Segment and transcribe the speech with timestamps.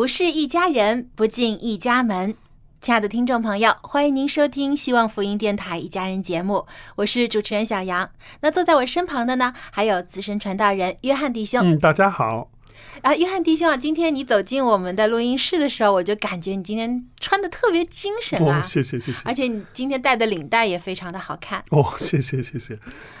[0.00, 2.34] 不是一家人，不进一家门。
[2.80, 8.08] 亲爱的听众朋友，欢迎您收听希望福音电台一家人节目，我是主持人小杨。
[8.40, 11.60] 那坐在我身旁的呢，还有资深传道人约翰弟兄。
[11.62, 12.48] 嗯，大家好。
[13.02, 19.22] 啊，约翰弟兄啊，今天你走进我们的录音室的时候，我就感觉你今天穿的特别精神啊，哦，谢谢谢谢。
[19.24, 21.64] 而且你今天戴的领带也非常的好看。
[21.70, 22.78] 哦，谢谢谢谢。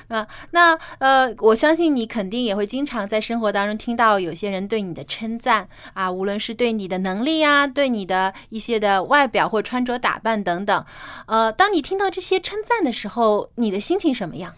[0.08, 10.84] 啊，那呃，我相信你肯定也会经常在生活当中听到有些人对你的称赞啊，无论是对你的能力啊，对你的一些的外表或穿着打扮等等。
[11.26, 14.52] 呃，当你听到这些称赞的时候，你的心情什么样？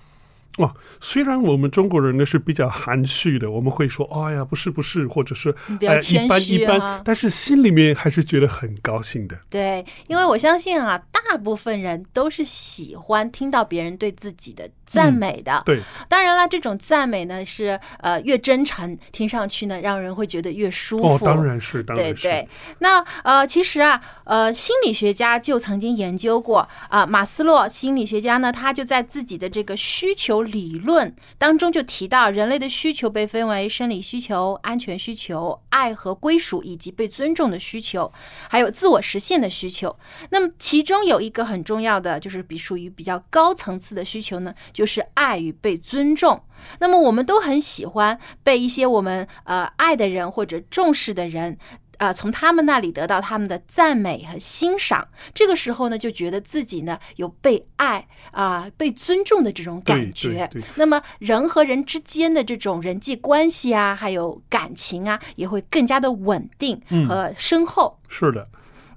[0.59, 6.79] 哇，虽然我们中国人呢是比较含蓄的，我们会说“哎呀，不是不是”，或者是你比较呃一般一般。
[6.79, 9.37] 啊，但是心里面还是觉得很高兴的。
[9.49, 15.63] 对，因为我相信啊，大部分人都是喜欢听到别人对自己的赞美的。
[15.65, 21.15] 对，当然了，这种赞美呢是呃越真诚，听上去呢让人会觉得越舒服。
[21.15, 22.23] 哦，当然是，当然是。
[22.23, 22.49] 对对，
[22.81, 38.13] 那呃，其实啊，呃，心理学家就曾经研究过啊、马斯洛心理学家呢，他就在自己的这个需求理论当中就提到，人类的需求被分为生理需求、安全需求、爱和归属以及被尊重的需求，
[38.49, 39.97] 还有自我实现的需求。
[40.31, 46.43] 那么其中有一个很重要的，就是比属于比较高层次的需求呢，就是爱与被尊重。
[46.79, 51.59] 那么我们都很喜欢被一些我们呃爱的人或者重视的人。
[51.99, 60.51] 啊、从他们那里得到他们的赞美和欣赏，这个时候呢，就觉得自己呢有被爱啊、被尊重的这种感觉。
[60.75, 67.97] 那么人和人之间的这种人际关系啊，还有感情啊，也会更加的稳定嗯和深厚。
[68.09, 68.49] 是的，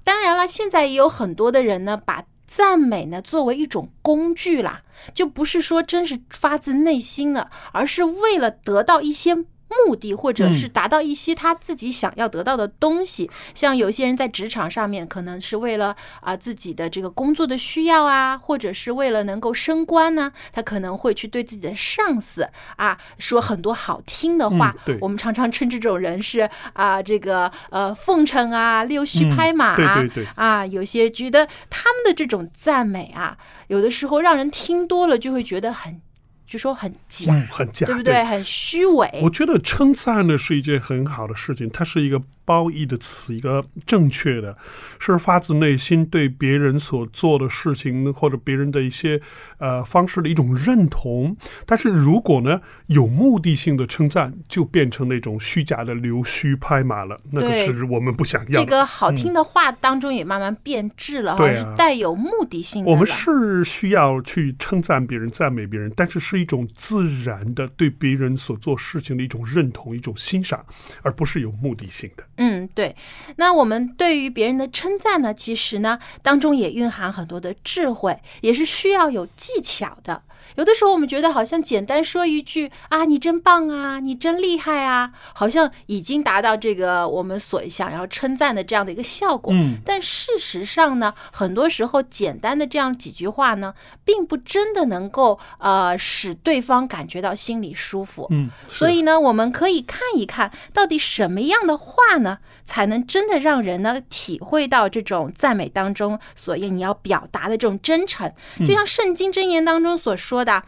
[0.04, 2.24] 当然了，现在也有很多的人呢，把
[2.56, 4.82] 赞美呢作为一种工具啦，
[5.14, 9.36] 就不是说真是发自内心的，而是为了得到一些。
[9.70, 24.74] 目的，或者是达到一些他自己想要得到的东西，像有些人在职场上面，可能是为了啊、自己的这个工作的需要啊，或者是为了能够升官呢，他可能会去对自己的上司啊说很多好听的话。
[24.78, 24.98] 嗯对。
[25.02, 30.28] 我们常常称这种人是啊、这个呃奉承啊、溜须拍马啊，对对对。
[30.36, 33.38] 啊，有些觉得他们的这种赞美啊，
[33.68, 36.02] 有的时候让人听多了就会觉得很，
[36.48, 38.24] 就说很假，很假，对不对？
[38.24, 39.10] 很虚伪。
[39.24, 44.56] 我觉得称赞呢是一件很好的事情，它是一个褒义的词，一个正确的，
[45.00, 49.20] 是发自内心对别人所做的事情或者别人的一些
[49.58, 51.36] 呃方式的一种认同。
[51.66, 58.66] 但是如果呢有目的性的称赞，就变成那种虚假的溜须拍马了，那个是我们不想要的。
[58.66, 62.94] 这个好听的话当中也慢慢变质了是带有目的性的了。
[62.94, 70.64] 我们是需要去称赞别人、赞美别人，但是是一种自然的对别人所做事情的一种认同、一种欣赏，
[71.02, 72.24] 而不是有目的性的。
[72.38, 72.96] 嗯，对。
[73.38, 80.22] 那我们对于别人的称赞呢，其实呢当中也蕴含很多的智慧，也是需要有技巧的。
[80.56, 89.54] 有的时候我们觉得好像简单说一句啊，你真棒啊，你真厉害啊，好像已经达到这个我们所想要称赞的这样的一个效果。
[89.54, 98.28] 嗯但事实上呢，很多时候简单的这样几句话呢，并不真的能够呃使对方感觉到心里舒服。
[98.30, 108.32] 嗯，所以呢，我们可以看一看到底什么样的话呢，才能真的让人呢体会到这种赞美当中所要你要表达的这种真诚。
[108.60, 110.64] 就像圣经箴言当中所说的。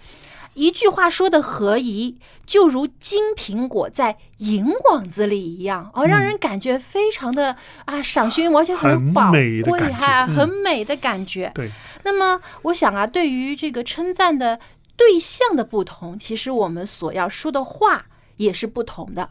[0.53, 2.17] 一句话说的合宜，
[2.47, 7.55] 就如金苹果在银网子里一样，哦，让人感觉非常的
[7.85, 9.61] 啊赏心悦目，而且很宝贵
[9.93, 11.51] 哈，嗯很美的感觉。
[11.53, 11.69] 对，
[12.03, 14.59] 那么我想啊，对于这个称赞的
[14.95, 19.29] 对象的不同，其实我们所要说的话也是不同的。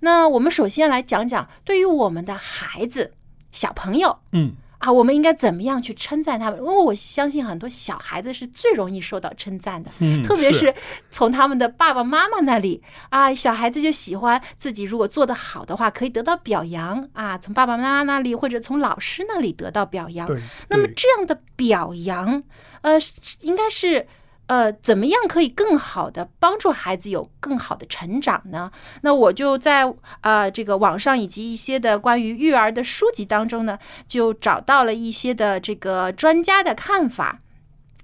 [0.00, 3.14] 那我们首先来讲讲，对于我们的孩子、
[3.50, 6.58] 小朋友嗯啊，我们应该怎么样去称赞他们？
[6.58, 10.74] 因为我相信很多小孩子是最容易受到称赞的，嗯，特别是是
[11.10, 20.26] 从他们的爸爸妈妈那里啊，小孩子就喜欢自己如果做得好的话，可以得到表扬啊，从爸爸妈妈那里或者从老师那里得到表扬。
[20.26, 22.42] 对，那么这样的表扬，
[22.80, 22.98] 呃，
[23.40, 24.06] 应该是
[24.50, 28.72] 呃，怎么样可以更好的帮助孩子有更好的成长呢？
[29.02, 37.38] 那我就在呃这个网上以及一些的关于育儿的书籍当中呢，就找到了一些的这个专家的看法。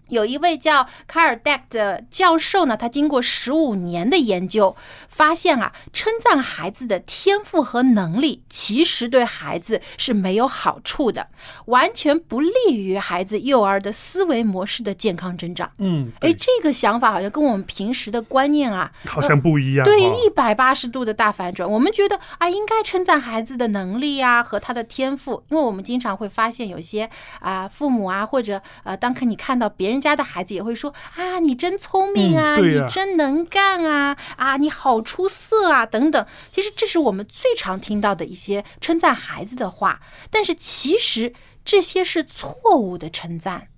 [0.08, 4.76] 有一位叫卡尔戴克的教授呢，他经过十五年的研究，
[5.16, 11.28] 发现啊，称赞孩子的天赋和能力，其实对孩子是没有好处的，
[11.64, 15.70] 完全不利于孩子幼儿的思维模式的健康增长。
[15.78, 21.66] 嗯，哎，这个想法好像跟我们平时的观念啊，好像不一样，对，哦一百八十度的大反转。
[21.68, 27.08] 我们觉得啊，应该称赞孩子的能力啊和他的天赋，因为我们经常会发现有些
[27.40, 36.26] 啊父母啊或者呃，当看你看到别人家的孩子，也会说啊，你真聪明啊，你真能干啊，啊，你好出色啊，等等。
[36.50, 41.32] 其实这是我们最常听到的一些称赞孩子的话，但是其实
[41.64, 43.68] 这些是错误的称赞。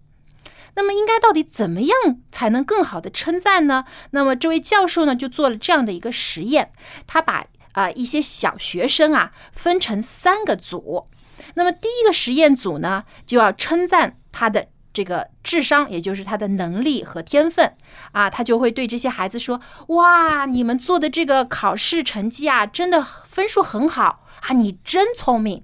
[0.75, 1.97] 那么应该到底怎么样
[2.31, 3.85] 才能更好的称赞呢？
[4.11, 6.73] 那么这位教授呢就做了这样的一个实验，
[7.07, 11.09] 他把啊、一些小学生啊分成三个组。
[11.55, 17.73] 那么第一个实验组呢就要称赞他的这个智商，也就是他的能力和天分
[18.13, 25.63] 啊，他就会对这些孩子说：“哇，你们做的这个考试成绩啊，真的分数很好啊，你真聪明。”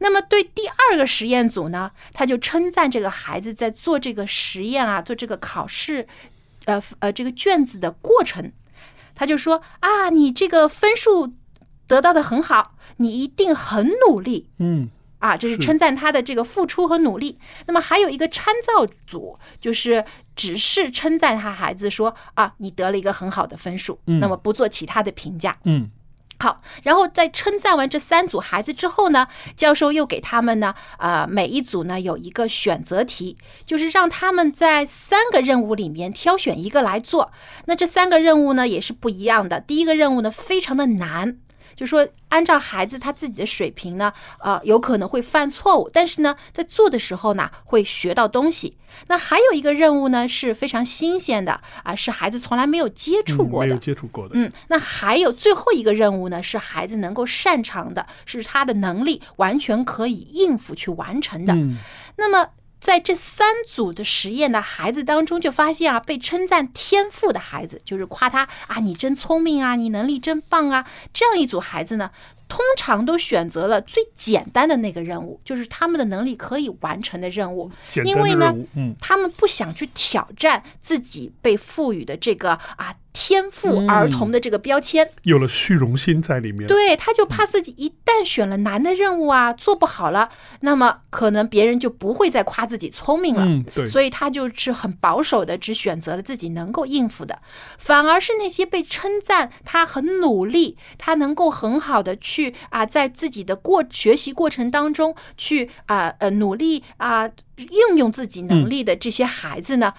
[0.00, 6.06] 那么对第二个实验组呢，他就称赞这个孩子在做这个实验啊，做这个考试，
[6.64, 8.52] 呃呃这个卷子的过程，
[9.14, 11.34] 他就说啊，你这个分数
[11.86, 14.50] 得到的很好，你一定很努力。
[14.58, 14.90] 嗯
[15.24, 17.38] 啊，这是是称赞他的这个付出和努力。
[17.66, 20.04] 那么还有一个参照组，就是
[20.36, 25.56] 只是称赞他孩子说啊，你得了一个很好的分数，嗯那么不做其他的评价。
[25.64, 25.90] 嗯
[26.40, 29.26] 好，然后在称赞完这三组孩子之后呢，
[29.56, 37.32] 教授又给他们呢，呃，每一组呢有一个选择题，就是让他们在三个任务里面挑选一个来做。
[37.66, 39.60] 那这三个任务呢也是不一样的。
[39.60, 41.38] 第一个任务呢非常的难，
[41.76, 48.76] 就说按照孩子他自己的水平呢，呃，有可能会犯错误，但是呢，在做的时候呢会学到东西。
[49.08, 53.78] 那还有一个任务呢是非常新鲜的啊，是孩子从来没有接触嗯，过的没有。
[53.78, 61.52] 接触过的，嗯，那还有最后一个任务呢，是孩子能够擅长的，是他的能力完全可以应付去完成的。
[61.54, 61.76] 嗯
[62.16, 62.48] 那么
[62.84, 70.84] 在这三组的实验的孩子当中，就发现啊，被称赞天赋的孩子，就是夸他啊，你真聪明啊，你能力真棒啊，
[71.14, 72.10] 这样一组孩子呢，
[72.46, 77.72] 通常都选择了最简单的那个任务，就是他们的能力可以完成的任务，
[78.04, 78.54] 因为呢
[79.00, 85.08] 他们不想去挑战自己被赋予的这个啊天赋儿童的这个标签。
[85.22, 90.28] 有了虚荣心在里面，对，他就怕自己一旦选了难的任务啊，做不好了，
[90.60, 93.44] 那么可能别人就不会再夸自己聪明了。
[93.46, 97.38] 嗯对，所以他就是很保守的，只选择了自己能够应付的，
[97.78, 109.94] 反而是那些被称赞他很努力，他能够很好的去啊，在自己的过学习过程当中去啊呃努力啊应用自己能力的这些孩子呢，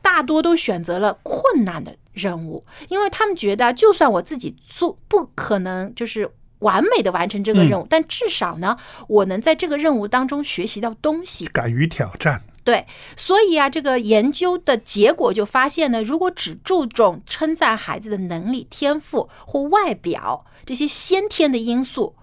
[0.00, 6.30] 大多都选择了困难的任务，因为他们觉得，就算我自己做不可能就是。
[6.60, 8.76] 完美的完成这个任务，但至少呢，
[9.08, 11.46] 我能在这个任务当中学习到东西。
[11.46, 12.86] 敢于挑战，对，
[13.16, 22.14] 所以啊，这个研究的结果就发现呢，如果只注重称赞孩子的能力、天赋或外表这些先天的因素，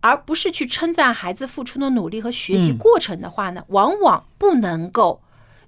[0.00, 5.22] 而不是去称赞孩子付出的努力和学习嗯过程的话呢，往往不能够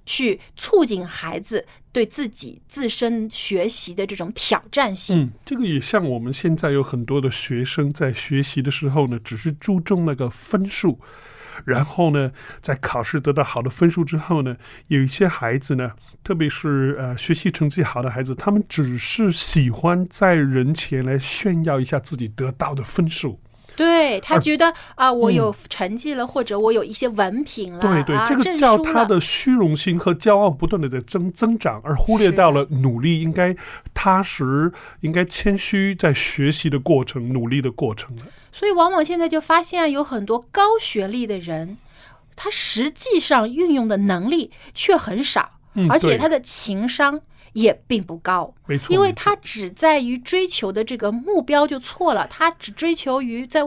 [0.05, 5.17] 去促进孩子对自己自身学习的这种挑战性。
[5.17, 10.99] 嗯，这个也像我们现在有很多的学生在学习的时候呢，只是注重那个分数，
[11.63, 23.39] 然后呢，在考试得到好的分数之后呢，有一些孩子呢，特别是呃学习成绩好的孩子，他们只是喜欢在人前来炫耀一下自己得到的分数。
[23.75, 33.55] 对他觉得啊，我有成绩了，或者我有一些文凭了，对对，啊、这个叫他的虚荣心和骄傲不断的在增增长，而忽略到了努力应该
[33.93, 38.23] 踏实、应该谦虚，在学习的过程、努力的过程了。
[38.51, 41.77] 所以往往现在就发现啊有很多高学历的人，
[42.35, 47.19] 他实际上运用的能力却很少，嗯而且他的情商
[47.55, 48.53] 也并不高。
[48.67, 53.61] 没错，因为他只在于追求的这个目标就错了，他只追求于在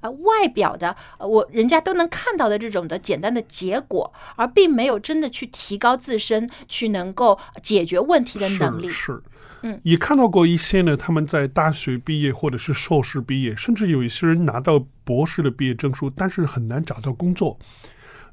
[0.00, 8.94] 呃外表的呃我人家都能看到的这种的简单的结果，而并没有真的去提高自身，去能够解决问题的能力是。
[8.94, 9.22] 是，
[9.62, 17.58] 嗯，也看到过一些呢，他们在大学毕业或者是硕士毕业，甚至有一些人拿到博士的毕业证书，但是很难找到工作。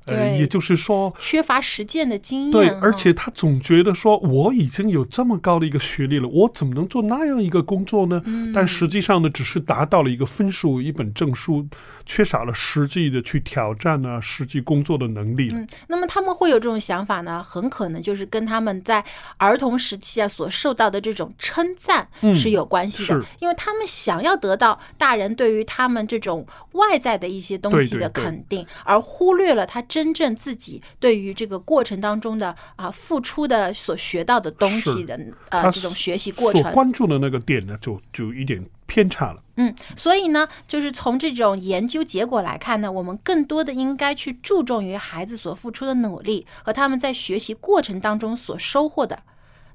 [0.06, 0.38] 呃，对。
[0.40, 8.22] 也就是说，缺乏实践的经验，对，啊而且他总觉得说，我已经有这么高的一个学历了，我怎么能做那样一个工作呢？
[8.26, 8.52] 嗯。
[8.54, 11.68] 但实际上呢，只是达到了一个分数、一本证书，
[12.06, 15.50] 缺少了实际的去挑战啊、实际工作的能力。
[15.54, 19.04] 嗯，那么他们会有这种想法呢，很可能就是跟他们在
[19.38, 23.28] 儿童时期啊所受到的这种称赞嗯是有关系的，是。
[23.40, 28.24] 因为他们想要得到大人对于他们这种外在的一些东西的对对对。
[28.24, 36.72] 肯定，而忽略了他真正自己对于这个过程当中的啊付出的所学到的东西的呃这种学习过所程。
[36.72, 39.42] 关注的那个点呢，就就有一点偏差了。
[39.56, 49.22] 嗯，所以呢，就是从这种研究结果来看呢，我们更多的应该去注重于孩子所付出的努力和他们在学习过程当中所收获的。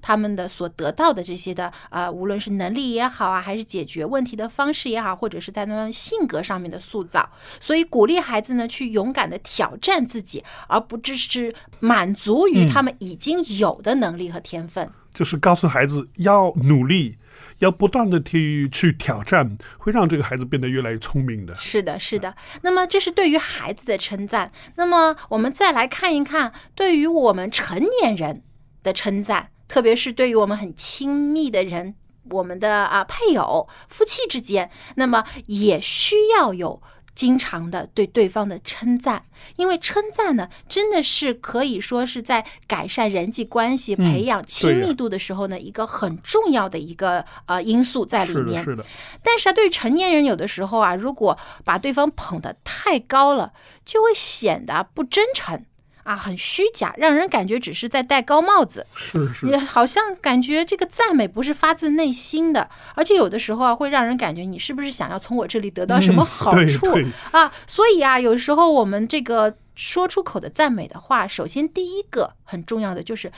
[0.00, 7.28] 他们的所得到的这些的啊、呃无论是能力也好啊，还是解决问题的方式也好，或者是在他们性格上面的塑造，
[7.60, 14.90] 所以鼓励孩子呢去勇敢的挑战自己，而不只是满足于他们已经有的能力和天分。
[15.12, 17.16] 就是告诉孩子要努力，
[17.60, 21.54] 要不断的去去挑战，会让这个孩子变得越来越聪明的。
[21.56, 22.34] 是的，是的。
[22.60, 24.52] 那么这是对于孩子的称赞。
[24.74, 28.42] 那么我们再来看一看，对于我们成年人
[28.82, 31.94] 的称赞，特别是对于我们很亲密的人，
[32.30, 36.82] 我们的啊配偶、夫妻之间，那么也需要有。
[37.16, 39.24] 经常的对对方的称赞，
[39.56, 48.62] 因为称赞呢，真的是可以说是在改善人际关系、嗯培养亲密度的时候呢，一个很重要的一个呃因素在里是的，面。
[48.62, 48.84] 是的，
[49.22, 55.64] 但是啊，对于成年人，有的时候啊，如果把对方捧得太高了，就会显得不真诚
[56.06, 58.86] 啊，很虚假，让人感觉只是在戴高帽子。
[58.94, 67.52] 是是也好像感觉这个赞美不是发自内心的，而且有的时候啊，会让人感觉你是不是想要从我这里得到什么好对处、对啊？
[67.66, 73.30] 所以啊，有时候我们这个说出口的赞美的话，首先第一个很重要的就是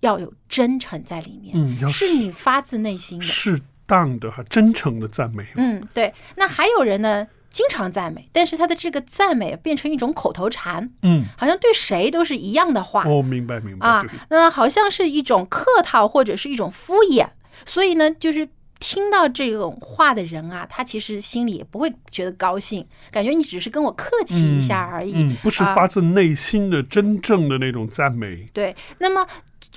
[0.00, 3.24] 要有真诚在里面，嗯，是你发自内心的。
[3.24, 5.44] 适当的哈真诚的赞美。
[5.56, 6.12] 嗯，对。
[6.36, 13.86] 那还有人呢，经常赞美，但是他的这个赞美变成一种口头禅，嗯，好像对谁都是一样的话、哦，明白明白。
[13.86, 17.26] 啊，那好像是一种客套或者是一种敷衍。
[17.66, 25.12] 所以呢，就是听到这种话的人啊，他其实心里也不会觉得高兴，感觉你只是跟我客气一下而已。
[25.14, 28.48] 嗯，不是啊发自内心的、真正的那种赞美。
[28.54, 29.26] 对，那么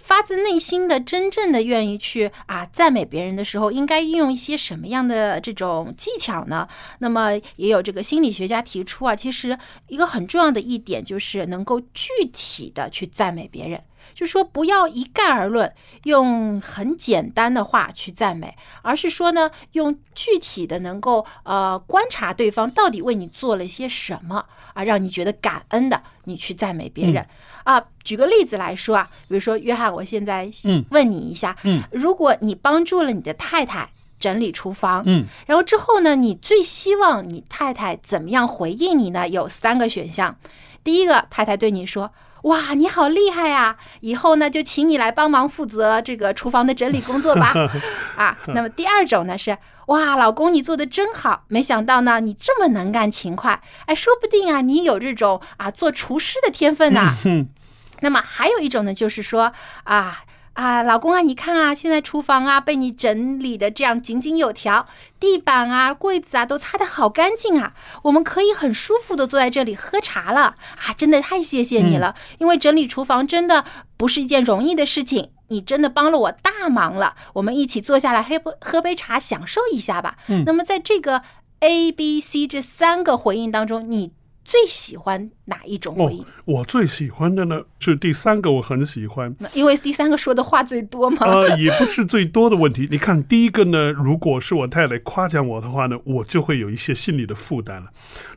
[0.04, 6.68] 发自内心的、真正的愿意去啊赞美别人的时候，应该运用一些什么样的这种技巧呢？
[7.00, 9.58] 那么也有这个心理学家提出啊，其实
[9.88, 13.82] 一个很重要的一点就是能够具体的去赞美别人。
[14.14, 27.26] 就说不要一概而论，用很简单的话去赞美，而是说呢，用具体的能够呃观察对方到底为你做了些什么啊，让你觉得感恩的，你去赞美别人、
[27.64, 27.84] 啊。
[28.04, 39.28] 举个例子来说啊，比如说约翰，我现在嗯问你一下，嗯如果你帮助了你的太太整理厨房，嗯然后之后呢，你最希望你太太怎么样回应你呢？
[39.28, 40.38] 有三个选项。
[40.84, 42.12] 第一个，太太对你说
[42.44, 43.78] ：“哇，你好厉害呀！
[44.02, 47.54] 以后呢，就请你来帮忙负责这个厨房的整理工作吧。
[48.18, 49.58] ”啊，那么第二种呢是
[49.88, 57.48] ：“哇，老公你做的真好，没想到呢你这么能干勤快，哎，说不定啊你有这种啊做厨师的天分呐、嗯
[58.02, 59.54] 那么还有一种呢，就是说
[59.86, 60.20] 啊
[60.54, 64.86] 啊，老公啊，你看啊，现在厨房啊被你整理的这样井井有条，
[65.20, 70.56] 地板啊、柜子啊都擦得好干净啊，我们可以很舒服的坐在这里喝茶了
[70.86, 73.66] 啊，真的太谢谢你了，因为整理厨房真的
[73.98, 75.32] 不是一件容易的事情。
[75.50, 80.18] 你真的帮了我大忙了，我们一起坐下来喝杯喝杯茶，享受一下吧。
[80.28, 81.22] 嗯那么在这个
[81.60, 84.12] A、B、C 这三个回应当中，你
[84.46, 86.22] 最喜欢哪一种回应？
[86.22, 89.34] 哦，我最喜欢的呢是第三个，我很喜欢。
[89.40, 91.26] 那因为第三个说的话最多嘛。
[91.26, 92.88] 呃，也不是最多的问题。
[92.92, 97.90] 你看，第一个呢，如果是我太太夸奖我的话呢，我就会有一些心理的负担了。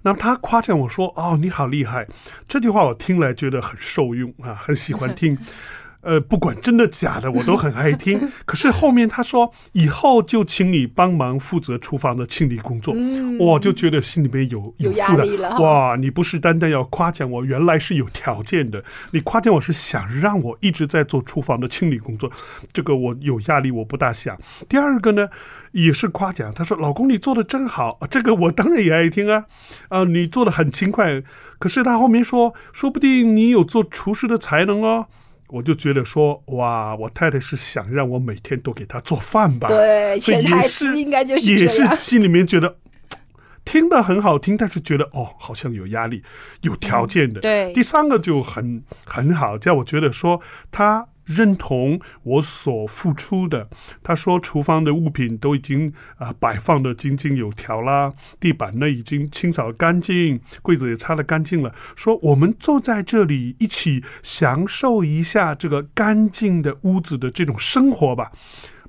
[0.03, 2.07] 那她夸奖我说：“哦，你好厉害。”
[2.47, 5.37] 这句话我听来觉得很受用啊，很喜欢听。
[6.07, 8.31] 呃，不管真的假的，我都很爱听。
[8.47, 12.95] 可是后面他说以后就请你帮忙负责厨房的清理工作，
[13.41, 18.85] 我就觉得心里面有嗯有负担压力了哇，你不是单单要夸奖我，原来是有条件的。
[19.11, 22.31] 你夸奖我是想让我一直在做厨房的清理工作，
[22.73, 24.39] 这个我有压力，我不大想。
[24.69, 25.29] 第二个呢，
[25.73, 29.47] 也是夸奖，他说：“老公，你做的真好。”这个我当然也爱听啊，
[29.89, 31.21] 啊、你做的很勤快。
[31.59, 35.07] 可是他后面说，说不定你有做厨师的才能哦。
[35.49, 39.69] 我就觉得说，哇，我太太是想让我每天都给她做饭吧？
[39.69, 42.77] 对所以潜台也词是应该就是也是心里面觉得
[43.65, 46.23] 听得很好听，但是觉得哦，好像有压力，
[46.63, 47.41] 有条件的。
[47.41, 53.69] 嗯对第三个就很很好，叫我觉得说他认同我所付出的。
[54.03, 61.75] 他说厨房的物品都已经啊、摆放的井井有条啦，地板呢已经清扫干净，柜子也擦得干净了。
[61.95, 68.33] 说我们坐在这里一起享受一下这个干净的屋子的这种生活吧。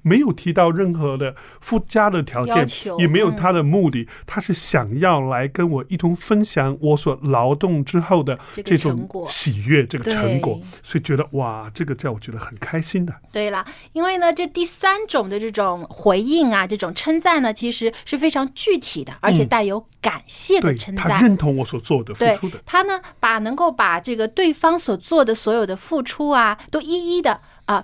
[0.08, 2.66] 没有提到任何的附加的条件，
[2.98, 13.14] 也没有嗯他的目的，他是想要来跟我一同分享我所劳动之后的这种喜悦，这个成果对，所以觉得哇，这个叫我觉得很开心的。
[13.32, 21.10] 对了，因为呢，这第三种的这种回应啊，这种称赞呢，其实是非常具体的，而且带有感谢的对称赞。
[21.10, 27.84] 他认同我所做的、付出的，他呢，把能够把这个对方所做的所有的付出啊，都一一的啊。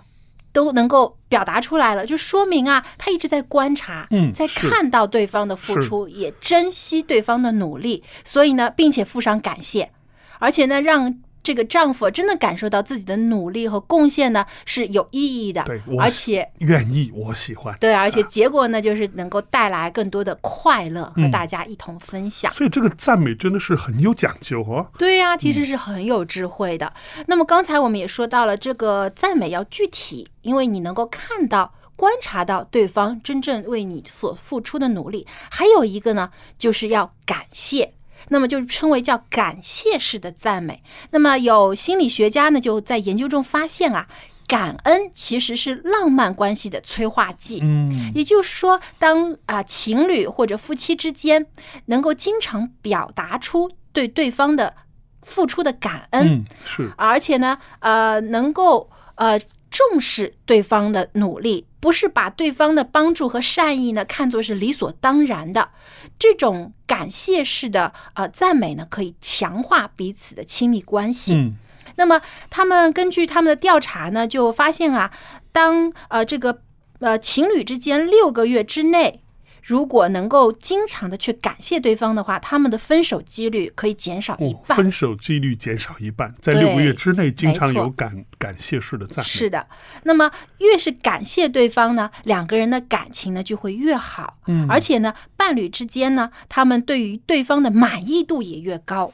[0.54, 9.90] 都能够表达出来了，就说明啊，他一直在观察，在看到对方的付出，也珍惜对方的努力，所以呢，并且附上感谢，
[10.38, 17.78] 而且呢，让这个丈夫真的感受到自己的努力和贡献呢是有意义的对，而且愿意，我喜欢。
[17.80, 22.52] 对，而且结果呢，就是能够带来更多的快乐和嗯大家一同分享。
[22.54, 24.90] 所以这个赞美真的是很有讲究哦。
[24.98, 26.92] 对呀、其实是很有智慧的。
[27.28, 31.74] 那么刚才我们也说到了，这个赞美要具体，因为你能够看到。
[31.96, 37.94] 观察到对方真正为你所付出的努力，还有一个呢，就是要感谢，
[38.30, 40.82] 那么就称为叫感谢式的赞美。
[41.12, 44.08] 那么有心理学家呢就在研究中发现啊，
[44.48, 47.60] 感恩其实是浪漫关系的催化剂。
[47.62, 51.48] 嗯，也就是说，当啊、情侣或者夫妻之间
[51.86, 54.76] 能够经常表达出对对方的
[55.22, 59.40] 付出的感恩，嗯，是而且呢，呃，能够呃
[59.72, 65.72] 重视对方的努力，不是把对方的帮助和善意呢看作是理所当然的。
[66.18, 71.34] 这种感谢式的呃赞美呢，可以强化彼此的亲密关系。
[71.34, 71.58] 嗯
[71.96, 75.12] 那么他们根据他们的调查呢，就发现啊，
[75.52, 76.62] 当呃这个
[77.00, 79.22] 呃情侣之间六个月之内，
[79.64, 84.78] 如果能够经常的去感谢对方的话，他们的分手几率可以减少一哦，半。
[84.78, 89.30] 分手几率减少一半，在对六个月之内经常有感感谢式的赞美。
[89.30, 89.66] 是的，
[90.04, 99.14] 那么越是感谢对方呢，两个人的感情呢就会越好，嗯而且呢，伴侣之间呢，他们对于对方的满意度也越高。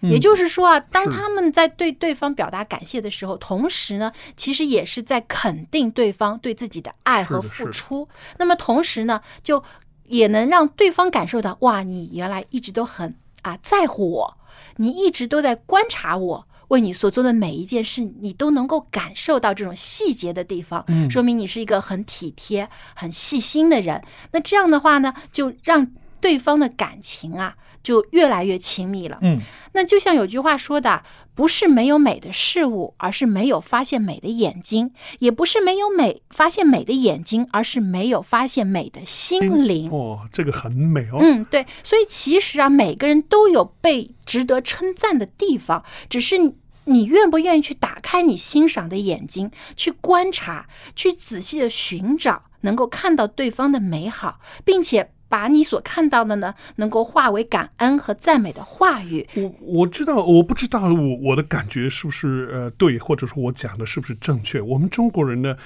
[0.00, 8.08] 也就是说啊，当他们在对对方表达感谢的时候，同时呢，其实也是在肯定对方对自己的爱和付出。
[8.38, 9.62] 那么同时呢，就
[10.04, 14.36] 也能让对方感受到，哇，你原来一直都很啊在乎我，
[14.76, 16.46] 你一直都在观察我。
[16.68, 24.02] 为你所做的每一件事，你都能够感受到这种细节的地方，嗯说明你是一个很体贴、很细心的人。
[24.32, 25.86] 那这样的话呢，就让
[26.26, 29.16] 对方的感情啊，就越来越亲密了。
[29.22, 29.38] 嗯，
[29.74, 31.04] 那就像有句话说的，
[31.36, 34.88] 不是没有美的事物，而是没有发现美的眼睛；
[35.20, 39.88] 也不是没有美发现美的眼睛，而是没有发现美的心灵。
[39.92, 41.18] 哦，这个很美哦。
[41.20, 59.26] 嗯，对，所以其实啊，每个人都有被值得称赞的地方，只是你你愿不愿意去打开你欣赏的眼睛，去观察，去仔细的寻找，能够看到对方的美好，并且把你所看到的呢，能够化为感恩和赞美的话语。
[59.34, 64.60] 我我知道，我不知道我我的感觉是不是呃对，或者说我讲的是不是正确？
[64.60, 65.56] 我们中国人呢，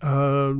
[0.00, 0.54] 呃，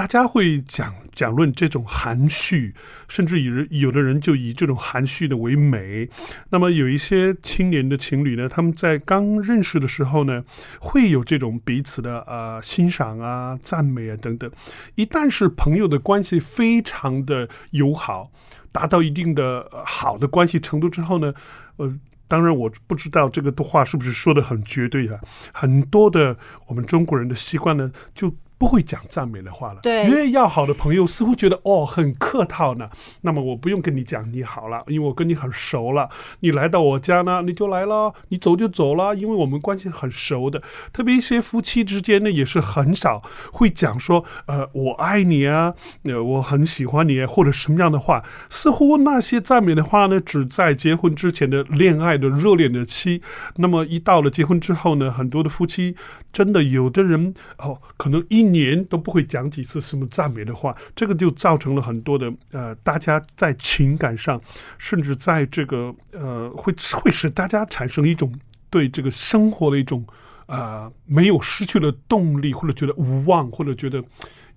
[0.00, 2.74] 大家会讲讲论这种含蓄，
[3.06, 6.08] 甚至有人有的人就以这种含蓄的为美。
[6.48, 10.42] 那么有一些青年的情侣呢，他们在刚认识的时候呢，
[10.80, 14.50] 会有这种彼此的呃欣赏啊、赞美啊等等。
[14.94, 18.30] 一旦是朋友的关系非常的友好，
[18.72, 21.34] 达到一定的、好的关系程度之后呢，
[21.76, 21.94] 呃。
[22.26, 25.18] 当然，我不知道这个的话是不是说的很绝对啊。
[25.52, 29.80] 很多的我们中国人的习惯呢，就不会讲赞美的话了。
[29.82, 32.90] 对越要好的朋友似乎觉得哦很客套呢，
[33.22, 36.10] 那么我不用跟你讲你好了，因为我跟你很熟了。
[36.40, 40.62] 你来到我家呢，你就来了；你走就走了，因为我们关系很熟的。
[40.92, 48.22] 特别一些夫妻之间呢，也是很少会讲说呃我爱你啊，呃我很喜欢你啊，或者什么样的话。
[48.50, 53.22] 似乎那些赞美的话呢，只在结婚之前的恋爱的热恋的期。
[53.56, 55.96] 那么一到了结婚之后呢，很多的夫妻
[56.30, 64.40] 真的有的人哦，可能一年都不会讲几次什么赞美的话，这个就造成了很多的呃，大家在情感上，
[64.78, 68.32] 甚至在这个呃，会会使大家产生一种
[68.68, 70.04] 对这个生活的一种
[70.46, 74.02] 呃没有失去了动力，或者觉得无望，或者觉得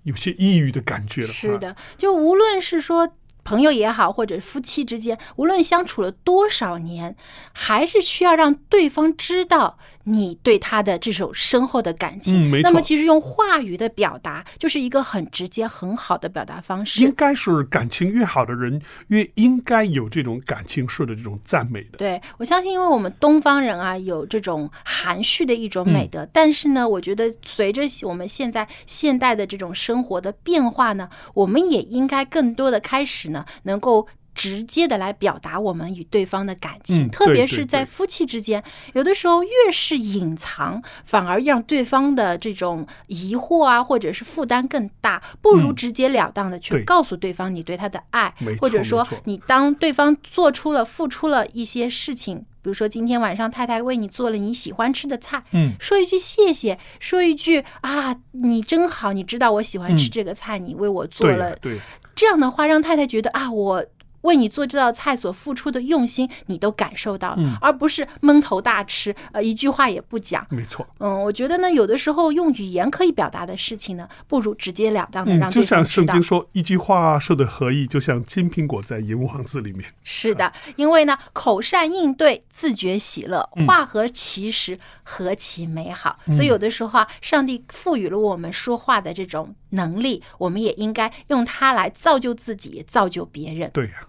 [0.02, 1.28] 有些抑郁的感觉了。
[1.28, 3.08] 是的，就无论是说
[3.42, 7.14] 朋友也好，或者夫妻之间，无论相处了多少年，
[7.52, 12.50] 还是需要让对方知道你对他的这种深厚的感情。
[12.62, 17.12] 那么其实用话语的表达，就是一个很直接、很好的表达方式应。
[17.16, 21.98] 该是感情越好的人，越应该有这种感情式的这种赞美的。
[21.98, 34.06] 对我相信，因为我们东方人啊有这种含蓄的一种美德，但是呢，我觉得随着我们现在现代的这种生活的变化呢，我们也应该更多的开始呢，能够。
[34.34, 45.74] 直接的来表达我们与对方的感情，嗯特别是在夫妻之间，有的时候越是隐藏，反而让对方的这种疑惑啊，或者是负担更大，不如嗯。
[45.74, 60.10] 直截了当的去告诉对方你对他的爱没，或者说你当对方做出了付出了一些事情，比如说今天晚上太太为你做了你喜欢吃的菜，嗯，说一句谢谢，说一句啊你真好，你知道我喜欢吃嗯。
[60.10, 61.80] 这个菜，你为我做了对，对，
[62.14, 63.84] 这样的话，让太太觉得啊，我
[64.24, 70.46] 为你做这道菜所付出的用心，你都感受到了，嗯而不是闷头大吃，呃，一句话也不讲。
[70.50, 70.86] 没错。
[70.98, 76.22] 嗯，我觉得呢，有的时候用语言可以表达的事情呢，不如直截了当的就像圣经。
[76.22, 79.84] 说，一句话说的合意，就像金苹果在银王子里面。
[80.02, 86.18] 是的，因为呢，口善应对，自觉喜乐，嗯话合其实，何其美好。
[86.32, 93.70] 所以有的时候啊，上帝赋予了我们说话的这种能力，我们也应该用它来造就自己，也造就别人。
[93.74, 94.06] 对呀、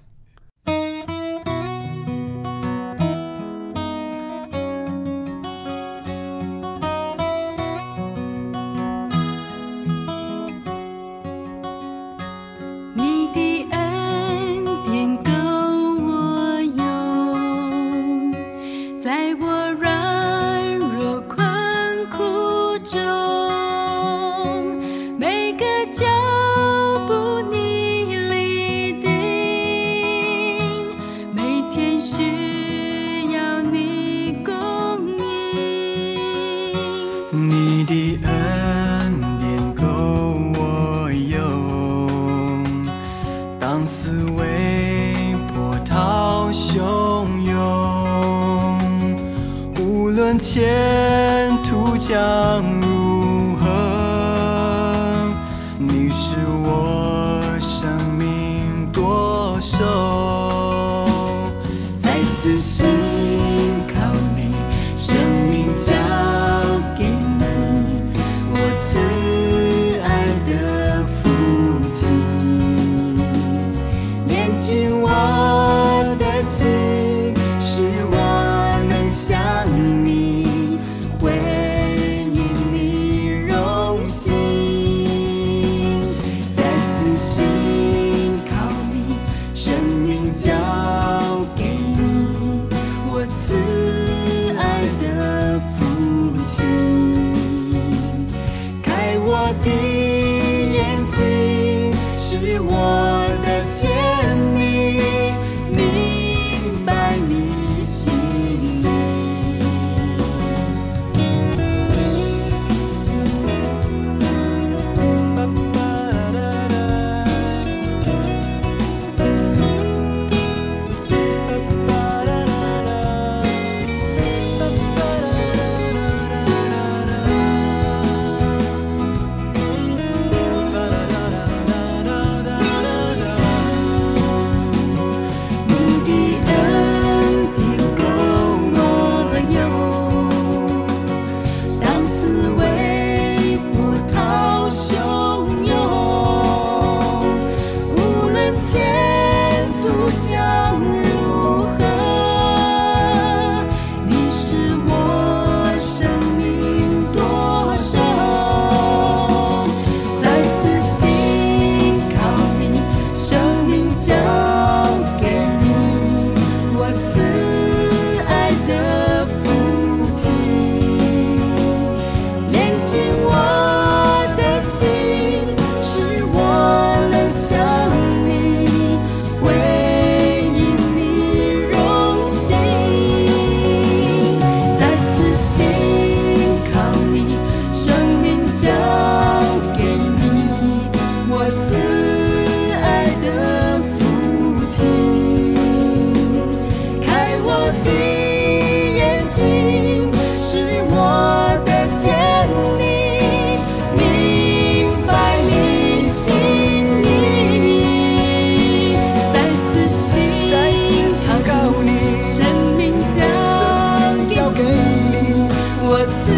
[216.11, 216.33] 慈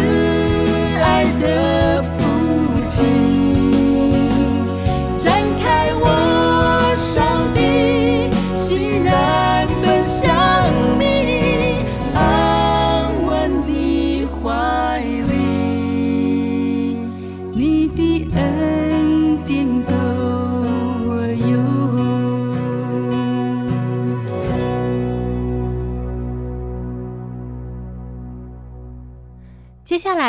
[1.02, 3.57] 爱的父亲。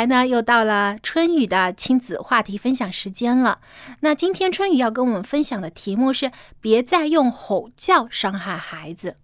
[0.00, 3.58] 来呢，又到了春雨的亲子话题分享时间了。
[4.00, 9.16] 那今天春雨要跟我们分享的题目是：别再用吼叫伤害孩子。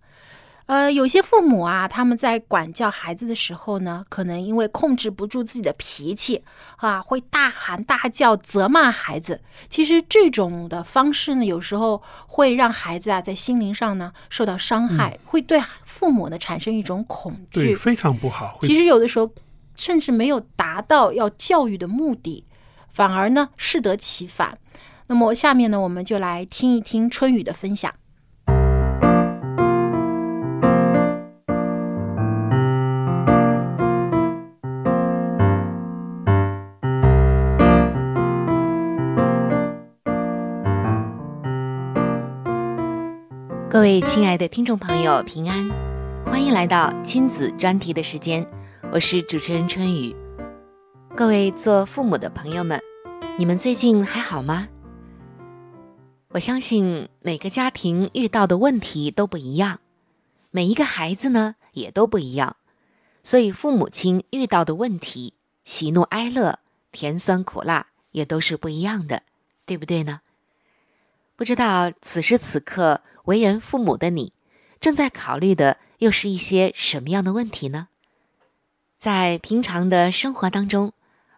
[0.67, 6.45] 呃，有些父母啊，他们在管教孩子的时候呢，可能因为控制不住自己的脾气
[6.77, 9.41] 啊，会大喊大叫责骂孩子。
[9.71, 17.75] 其实这种的方式呢，有时候会让孩子啊在心灵上呢受到伤害，会对父母呢产生一种恐对，惧。
[17.75, 18.59] 非常不好。
[18.61, 19.33] 其实有的时候
[19.77, 22.45] 甚至没有达到要教育的目的，
[22.89, 24.59] 反而呢适得其反。
[25.07, 27.95] 那么下面呢，我们就来听一听春雨的分享。
[43.69, 45.71] 各位亲爱的听众朋友，平安，
[46.25, 48.45] 欢迎来到亲子专题的时间，
[48.93, 50.15] 我是主持人春雨。
[51.15, 52.81] 各位做父母的朋友们，
[53.37, 54.69] 你们最近还好吗？
[56.29, 59.81] 我相信每个家庭遇到的问题都不一样，
[60.51, 62.57] 每一个孩子呢也都不一样，
[63.23, 66.61] 所以父母亲遇到的问题，喜怒哀乐、
[66.93, 69.25] 甜酸苦辣也都是不一样的，
[69.67, 70.21] 对不对呢？
[71.35, 74.33] 不知道此时此刻为人父母的你，
[74.81, 77.89] 正在考虑的又是一些什么样的问题呢？
[78.99, 80.93] 在平常的生活当中，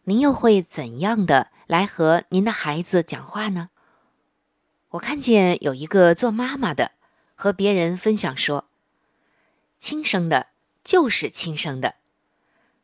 [0.05, 3.71] 您又会怎样的来和您的孩子讲话呢？
[4.91, 6.93] 我看见有一个做妈妈的
[7.35, 8.67] 和别人分享说
[9.79, 10.47] ：“亲生的
[10.83, 11.97] 就是亲生的，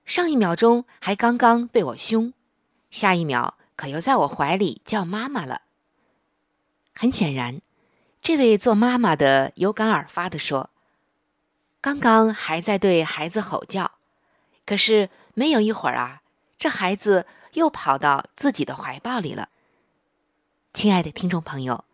[0.05, 2.35] 上一秒钟还刚刚被我凶，
[2.91, 5.63] 下一秒可又在我怀里叫妈妈了。”
[6.95, 7.63] 很显然，
[8.21, 10.71] 这位做妈妈的有感而发的说
[11.81, 13.93] ：“刚刚还在对孩子吼叫，
[14.67, 16.23] 可是没有一会儿啊，
[16.59, 19.49] 这孩子又跑到自己的怀抱里了。”
[20.73, 21.85] 亲爱的听众朋友，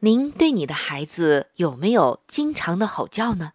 [0.00, 3.52] 您对你的孩子有没有经常的吼叫呢？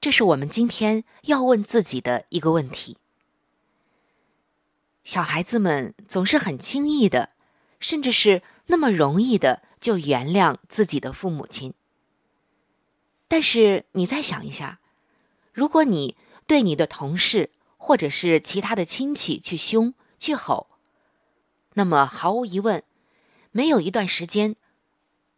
[0.00, 2.96] 这是我们今天要问自己的一个问题。
[5.04, 7.30] 小孩子们总是很轻易的，
[7.80, 11.74] 甚至是那么容易的就原谅自己的父母亲。
[13.28, 14.80] 但是你再想一下，
[15.52, 16.16] 如果你
[16.50, 20.66] 对你的同事或者是其他的亲戚去凶去吼，
[21.74, 22.82] 那么毫无疑问，
[23.52, 24.56] 没有一段时间，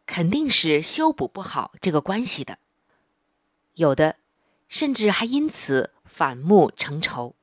[0.07, 2.59] 肯定是修补不好这个关系的。
[3.75, 4.17] 有的，
[4.69, 7.35] 甚至还因此反目成仇。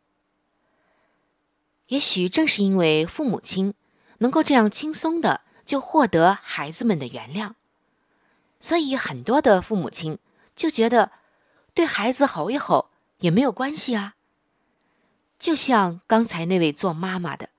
[1.90, 3.76] 也许正是因为父母亲
[4.18, 7.54] 能够这样轻松的就获得孩子们的原谅，
[8.60, 10.18] 所以很多的父母亲
[10.56, 11.12] 就觉得
[11.76, 12.89] 对孩子吼一吼
[13.20, 14.16] 也没有关系啊。
[15.38, 17.50] 就像刚才那位做妈妈的，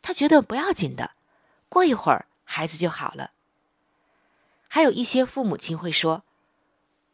[0.00, 1.12] 她觉得不要紧的，
[1.68, 3.32] 过一会儿孩子就好了。
[4.68, 6.22] 还有一些父母亲会说：“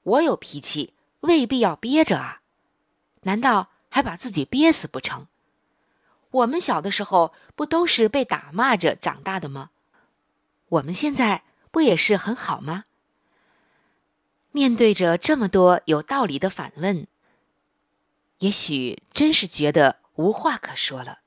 [0.04, 2.42] 我有脾气，未必要憋着啊，
[3.22, 5.26] 难道还把自己憋死不成？”
[6.30, 9.70] 我们小的时候不都是被打骂着长大的吗？
[10.68, 12.84] 我们现在不也是很好吗？
[14.52, 17.06] 面对着这么多有道理的反问，
[18.38, 21.20] 也许真是觉得无话可说了。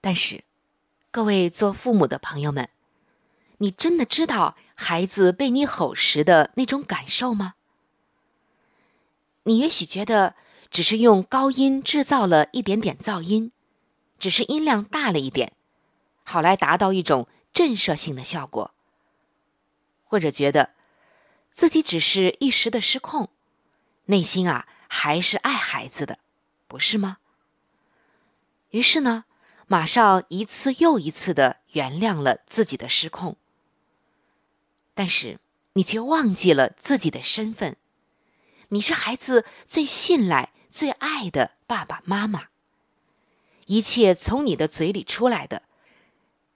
[0.00, 0.44] 但是，
[1.10, 2.68] 各位做父母的朋友们，
[3.58, 7.54] 你真的知道孩子被你吼时的那种感受吗？
[9.44, 10.36] 你也许觉得。
[10.70, 13.52] 只是用高音制造了一点点噪音，
[14.18, 15.52] 只是音量大了一点，
[16.24, 18.72] 好来达到一种震慑性的效果。
[20.02, 20.70] 或者觉得
[21.52, 23.28] 自己只是一时的失控，
[24.06, 26.20] 内心啊还是爱孩子的，
[26.68, 27.18] 不是吗？
[28.70, 29.24] 于是呢，
[29.66, 33.36] 马上一次又一次的原谅了自己的失控，
[34.94, 35.40] 但是
[35.72, 37.76] 你却忘记了自己的身份，
[38.68, 40.52] 你是孩子最信赖。
[40.70, 42.48] 最爱的爸爸妈妈，
[43.66, 45.62] 一切从你的嘴里出来的，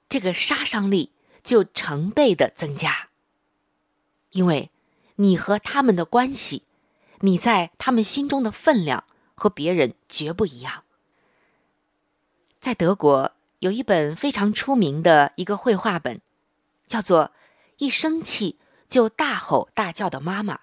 [0.09, 1.13] 这个杀伤力
[1.45, 3.11] 就成倍的增加。
[4.31, 4.73] 因为，
[5.17, 6.65] 你和他们的关系，
[7.21, 9.05] 你在他们心中的分量
[9.35, 10.85] 和别人绝不一样。
[12.61, 16.21] 在德国有一本非常出名的一个绘画本，
[16.87, 17.27] 叫做
[17.79, 20.61] 《一生气就大吼大叫的妈妈，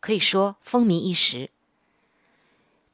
[0.00, 1.50] 可以说风靡一时。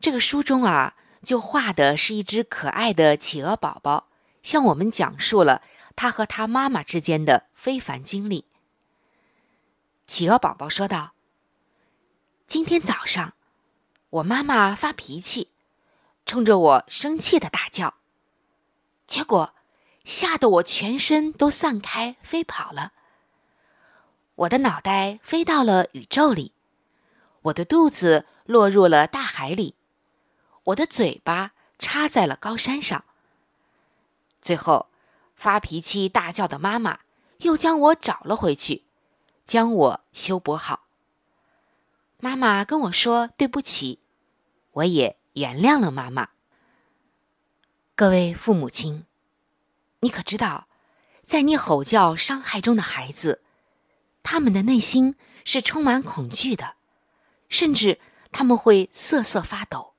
[0.01, 4.09] 这个书中啊，就画的是一只可爱的企鹅宝宝，
[4.43, 5.63] 向我们讲述了
[5.97, 8.45] 他和他妈妈之间的非凡经历。
[10.07, 11.13] 企鹅宝宝说道
[12.49, 13.35] ：“今天早上，
[14.09, 15.51] 我妈妈发脾气，
[16.25, 17.97] 冲着我生气的大叫，
[19.07, 19.53] 结果
[20.07, 22.95] 吓得我全身都散开飞跑了。
[24.35, 26.55] 我的脑袋飞到了宇宙里，
[27.43, 29.75] 我的肚子落入了大海里，
[30.65, 33.05] 我的嘴巴插在了高山上。
[34.41, 34.89] 最后，
[35.37, 37.01] 发脾气大叫的妈妈
[37.41, 38.85] 又将我找了回去。”
[39.45, 40.88] 将我修补好。
[42.21, 44.01] 妈妈跟我说对不起，
[44.73, 46.31] 我也原谅了妈妈。
[47.95, 49.05] 各位父母亲，
[50.01, 50.67] 你可知道，
[51.25, 53.43] 在你吼叫伤害中的孩子，
[54.25, 56.75] 他们的内心是充满恐惧的，
[57.49, 58.01] 甚至
[58.33, 59.93] 他们会瑟瑟发抖。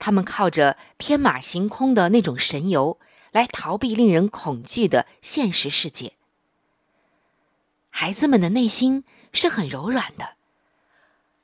[0.00, 2.98] 他们靠着天马行空的那种神游，
[3.30, 6.14] 来逃避令人恐惧的现实世界。
[7.90, 10.36] 孩子们的内心是很柔软的，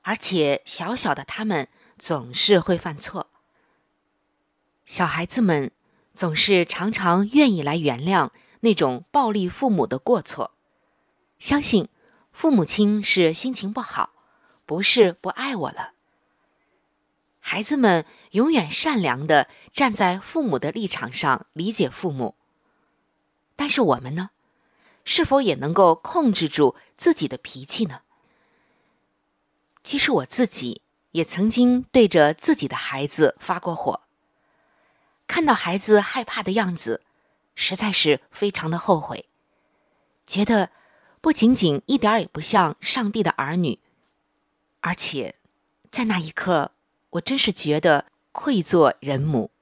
[0.07, 1.67] 而且小小的他们
[1.99, 3.27] 总是会犯错。
[4.85, 5.73] 小孩子们
[6.15, 10.53] 总是常常愿意来原谅那种暴力父母的过错，
[11.41, 11.89] 相信
[12.31, 14.11] 父母亲是心情不好，
[14.65, 15.95] 不是不爱我了。
[17.41, 22.37] 孩子们永远善良的站在父母的立场上理解父母，
[23.57, 24.31] 但是我们呢？
[25.05, 28.03] 是否也能够控制住自己的脾气呢？
[29.87, 34.01] 其实我自己也曾经对着自己的孩子发过火。
[35.29, 37.05] 看到孩子害怕的样子，
[37.55, 39.29] 实在是非常的后悔，
[40.27, 40.71] 觉得
[41.21, 43.79] 不仅仅一点也不像上帝的儿女，
[44.81, 45.37] 而且
[45.93, 46.73] 在那一刻，
[47.11, 49.53] 我真是觉得愧作人母，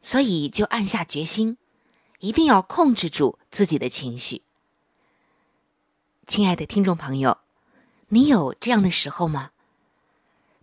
[0.00, 1.58] 所以就暗下决心。
[2.20, 4.40] 一定要控制住自己的情绪。
[6.26, 7.36] 亲爱的听众朋友，
[8.08, 9.50] 你有这样的时候吗？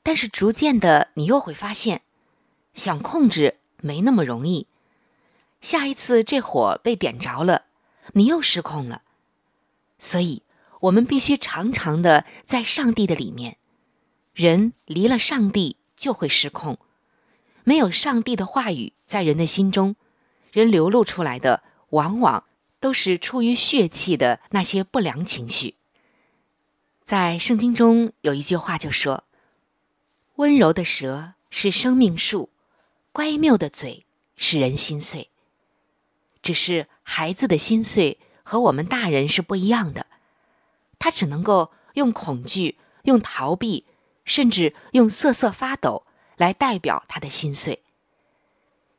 [0.01, 2.01] 但是逐渐的，你又会发现，
[2.73, 4.67] 想控制没那么容易。
[5.59, 7.63] 下一次这火被点着了，
[8.13, 9.01] 你又失控了。
[9.99, 10.43] 所以，
[10.81, 13.57] 我们必须常常的在上帝的里面。
[14.33, 16.79] 人离了上帝就会失控，
[17.63, 19.95] 没有上帝的话语在人的心中。
[20.51, 22.45] 人流露出来的，往往
[22.79, 25.75] 都是出于血气的那些不良情绪。
[27.05, 29.25] 在圣经中有一句话就说
[30.35, 32.49] ：“温柔的舌是生命树，
[33.11, 34.05] 乖谬的嘴
[34.37, 35.29] 使人心碎。”
[36.41, 40.07] 只是孩子的心碎和我们大人是不一样的，
[40.97, 43.85] 他只能够用恐惧、用逃避，
[44.23, 46.05] 甚至用瑟瑟发抖
[46.37, 47.83] 来代表他的心碎。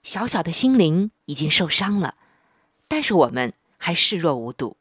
[0.03, 2.17] 小小的心灵已经受伤了，
[2.87, 4.77] 但是我们还视若无睹，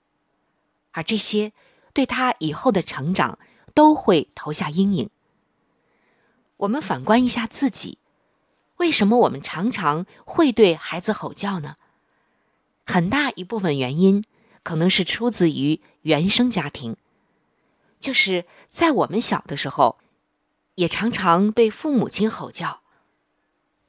[0.91, 1.53] 而这些
[1.93, 3.39] 对他以后的成长
[3.73, 5.09] 都会投下阴影。
[6.57, 7.97] 我们反观一下自己，
[8.77, 11.77] 为什么我们常常会对孩子吼叫呢？
[12.85, 14.25] 很大一部分原因
[14.63, 16.97] 可能是出自于原生家庭，
[17.99, 19.99] 就是在我们小的时候，
[20.75, 22.81] 也常常被父母亲吼叫，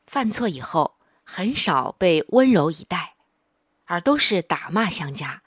[0.06, 0.94] 犯错以后。
[1.26, 3.14] 很少被温柔以待，
[3.86, 5.42] 而都是打骂相加，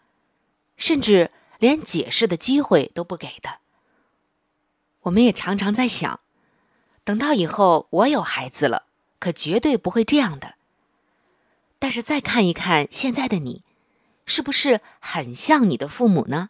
[0.75, 1.29] 甚至
[1.59, 3.59] 连解释的机会都不给的。
[5.01, 6.19] 我们也常常在想，
[7.03, 8.87] 等到以后我有孩子了，
[9.19, 10.55] 可绝对不会这样的。
[11.79, 13.63] 但是再看一看现在的你，
[14.25, 16.49] 是不是很像你的父母呢？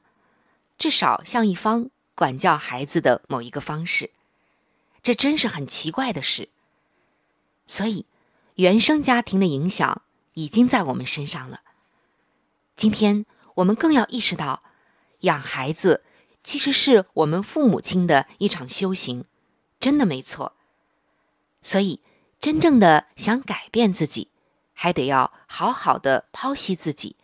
[0.77, 4.11] 至少像一方管教孩子的某一个方式，
[5.03, 6.49] 这真是很奇怪的事。
[7.65, 8.05] 所以。
[8.57, 10.01] 原生家庭的影响
[10.33, 11.61] 已经在我们身上了。
[12.75, 14.63] 今天我们更要意识到，
[15.21, 16.03] 养孩子
[16.43, 19.25] 其实是我们父母亲的一场修行，
[19.79, 20.53] 真的没错。
[21.61, 22.01] 所以，
[22.39, 24.29] 真正的想改变自己，
[24.73, 27.15] 还得要好好的剖析自己，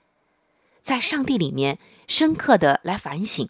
[0.81, 3.47] 在上帝里面深刻的来反省，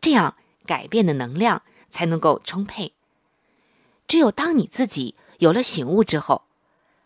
[0.00, 2.94] 这样改变的能量才能够充沛。
[4.06, 6.44] 只有当你自己有了醒悟之后，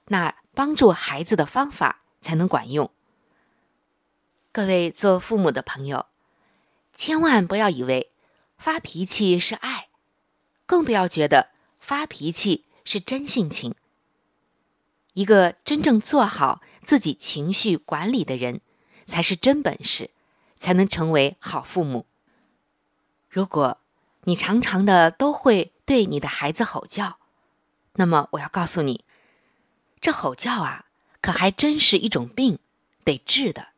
[0.07, 2.93] 那帮助孩子的方法才能管用。
[4.53, 6.07] 各位做父母的朋友，
[6.95, 8.13] 千万不要以为
[8.57, 9.89] 发脾气是爱，
[10.67, 13.75] 更不要觉得发脾气是真性情。
[15.15, 18.61] 一个真正做好自己情绪管理的人，
[19.07, 20.11] 才是真本事，
[20.59, 22.07] 才能成为好父母。
[23.29, 23.79] 如果
[24.25, 27.19] 你常常的都会对你的孩子吼叫，
[27.95, 29.05] 那么我要告诉你，
[30.01, 30.87] 这吼叫啊，
[31.21, 32.59] 可还真是一种病，
[33.05, 33.69] 得治的。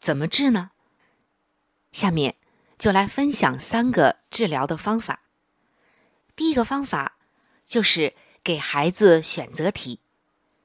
[0.00, 0.72] 怎么治呢？
[1.96, 2.36] 下面
[2.78, 5.22] 就来分享三个治疗的方法。
[6.36, 7.16] 第一个方法
[7.64, 10.00] 就是给孩子选择题，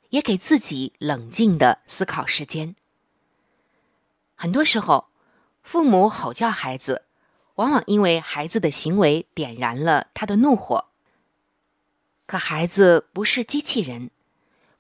[0.10, 2.76] 也给自己冷静的思考时间。
[4.36, 5.08] 很多时候，
[5.64, 7.06] 父母吼叫孩子，
[7.56, 10.88] 往往因为孩子的行为点燃了他的怒火。
[12.26, 14.12] 可孩子不是机器人，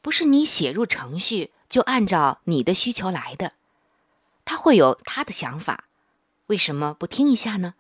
[0.02, 3.54] 不是你写入程序就按照你的需求来的，
[4.44, 5.86] 他会有他的想法。
[6.52, 7.76] 为什么不听一下呢？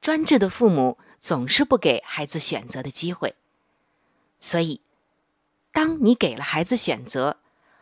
[0.00, 3.36] 专制的父母总是不给孩子选择的机会，
[4.40, 4.80] 所以，
[5.70, 7.38] 当你给了孩子选择，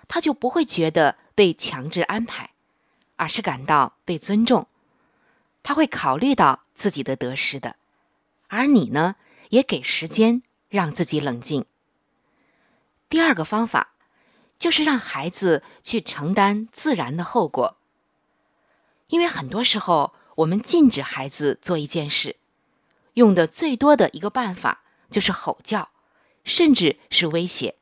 [0.06, 2.50] 他就不会觉得被强制安排，
[3.16, 4.66] 而是感到被尊重。
[5.62, 7.76] 他会考虑到自己的得失的，
[8.48, 9.16] 而你呢，
[9.48, 11.64] 也给时间让自己冷静。
[13.08, 13.94] 第二个方法，
[14.58, 17.78] 就是让孩子去承担自然的后果。
[19.11, 22.36] 因为很多时候，我们禁止孩子做一件事，
[23.14, 25.90] 用的最多的一个办法就是吼叫，
[26.44, 27.76] 甚至是威胁。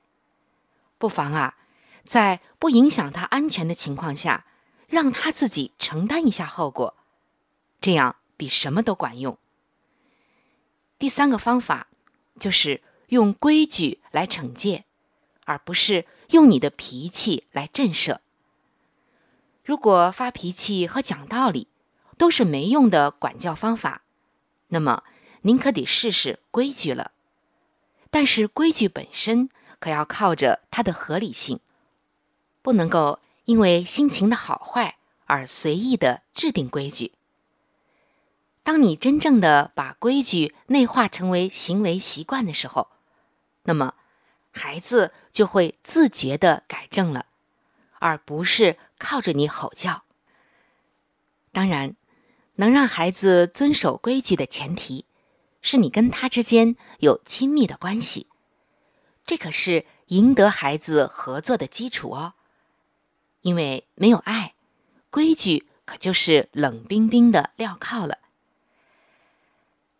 [0.99, 1.57] 不妨啊，
[2.05, 4.47] 在不影响他安全的情况下，
[4.89, 6.97] 让他自己承担一下后果，
[7.81, 9.39] 这样比什么都管用。
[10.99, 11.89] 第三个方法
[12.41, 14.85] 就是用规矩来惩戒，
[15.45, 18.18] 而不是用你的脾气来震慑。
[19.69, 21.69] 如果发脾气和讲道理
[22.16, 24.01] 都是没用的管教方法，
[24.69, 25.03] 那么
[25.43, 27.11] 您可得试试规矩了。
[28.09, 31.61] 但是规矩本身可要靠着它的合理性，
[32.62, 34.97] 不能够因为心情的好坏
[35.27, 37.12] 而随意的制定规矩。
[38.62, 42.89] 当你真正的把规矩内化成为行为习惯的时候，
[43.64, 43.93] 那么
[44.51, 47.27] 孩子就会自觉的改正了。
[48.01, 50.03] 而不是靠着你吼叫。
[51.53, 51.96] 当然，
[52.57, 55.07] 能让孩子遵守规矩的前提，
[55.62, 58.26] 是你跟他之间有亲密的关系。
[59.24, 62.34] 这可是赢得孩子合作的基础哦。
[63.42, 64.55] 因为没有爱，
[65.11, 68.18] 规矩可就是冷冰冰的镣铐了。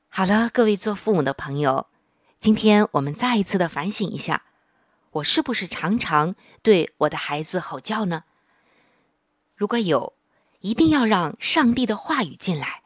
[0.09, 1.87] 好了，各位做父母的朋友，
[2.41, 4.43] 今天我们再一次的反省一下。
[5.13, 8.25] 我是不是常常对我的孩子吼叫呢？
[9.59, 10.13] 如果有，
[10.61, 12.85] 一定要让上帝的话语进来。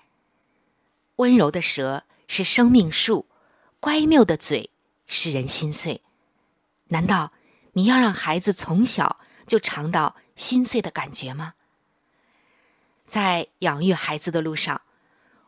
[1.16, 3.27] 温柔的舌是生命树，
[3.79, 4.70] 乖谬的嘴
[5.07, 6.01] 使人心碎。
[6.89, 7.35] 难道
[7.75, 11.53] 你要让孩子从小就尝到心碎的感觉吗？
[13.07, 14.81] 在养育孩子的路上，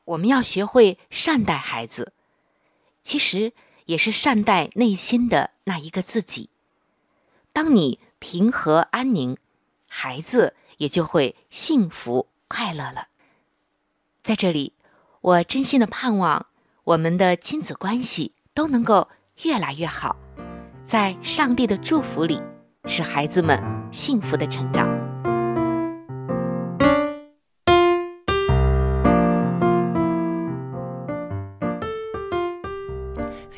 [0.05, 2.13] 我们要学会善待孩子，
[3.03, 3.55] 其实
[3.87, 6.51] 也是善待内心的那一个自己。
[7.55, 9.39] 当你平和安宁，
[9.89, 13.09] 孩子也就会幸福快乐了。
[14.23, 14.73] 在这里，
[15.21, 16.47] 我真心的盼望
[16.85, 19.09] 我们的亲子关系都能够
[19.43, 20.17] 越来越好，
[20.85, 22.41] 在上帝的祝福里，
[22.87, 23.63] 使孩子们
[23.93, 25.04] 幸福的成长。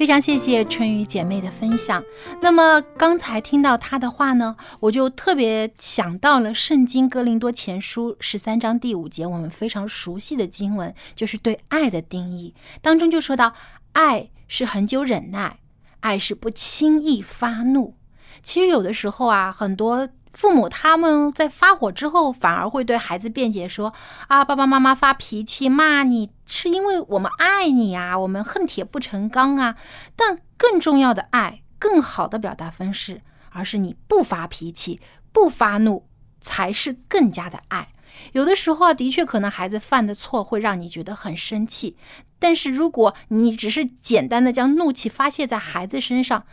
[0.06, 2.00] 非常谢谢春雨姐妹的分享。
[2.40, 13.52] 那么刚才听到她的话呢，我就特别想到了《圣经·哥林多前书》十三章第五节，我们非常熟悉的经文，就是对爱的定义当中就说到，
[13.94, 15.58] 爱是恒久忍耐，
[15.98, 17.96] 爱是不轻易发怒。
[18.44, 20.08] 其实有的时候啊，很多。
[20.36, 23.94] 父母他们在发火之后，反而会对孩子辩解说
[24.28, 29.76] ：“啊，爸爸妈妈发脾气骂你，是因为我们爱你啊，我们恨铁不成钢啊。”
[30.14, 35.00] 但更重要的爱，更好的表达方式，而是你不发脾气、
[35.32, 36.06] 不发怒，
[36.42, 37.88] 才是更加的爱。
[38.32, 41.96] 有的时候啊，的确可能孩子犯的错会让你觉得很生气，
[42.38, 46.44] 但是如果你只是简单的将怒气发泄在孩子身上，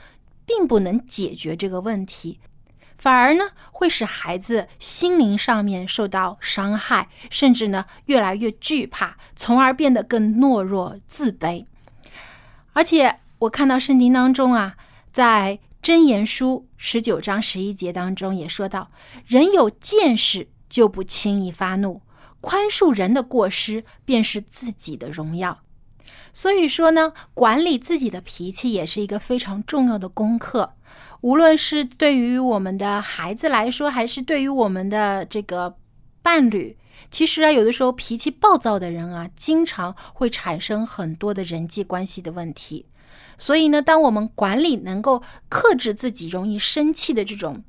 [0.46, 2.40] 并不能解决这个问题。
[3.04, 11.66] 反而呢，会使孩子心灵上面受到伤害，甚至呢越来越惧怕，从而变得更懦弱、自卑。
[12.72, 14.78] 而且我看到圣经当中啊，
[15.12, 18.90] 在箴言书十九章十一节当中也说到：
[19.28, 22.02] 人有见识就不轻易发怒，
[22.40, 25.60] 宽恕人的过失便是自己的荣耀。
[26.34, 30.74] 所以说呢，管理自己的脾气也是一个非常重要的功课。
[31.22, 35.78] 无论是对于我们的孩子来说，还是对于我们的这个
[36.22, 36.76] 伴侣，
[37.12, 42.88] 其实啊，有的时候脾气暴躁的人啊，经常会产生很多的人际关系的问题。
[43.38, 47.64] 所以呢，当我们管理能够克制自己容易生气的这种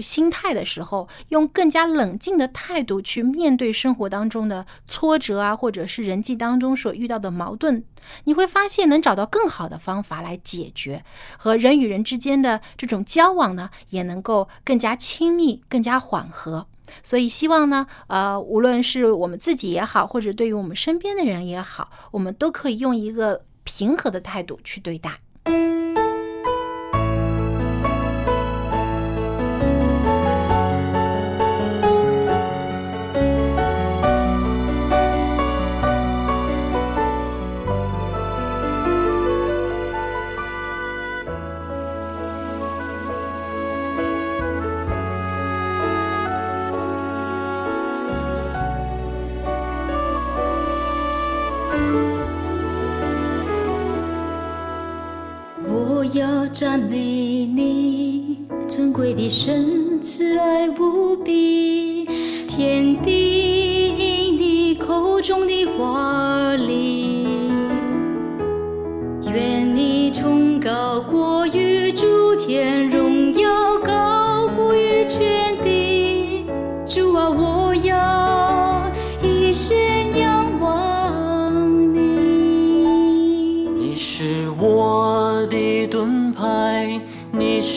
[0.00, 7.84] 心态的时候，用更加冷静的态度去面对生活当中的挫折啊，或者是人际当中所遇到的矛盾，
[8.24, 11.04] 你会发现能找到更好的方法来解决，
[11.36, 16.66] 和人与人之间的这种交往呢，也能够更加亲密、更加缓和。
[17.02, 25.18] 所以，希望呢，呃，无论是我们自己也好，或者对于我们身边的人也好，我们都可以用一个平和的态度去对待。
[56.58, 62.06] 赞美你，尊贵的神，慈爱无比，
[62.48, 67.26] 天地因你口中的话里，
[69.30, 72.88] 愿你崇高过于诸天，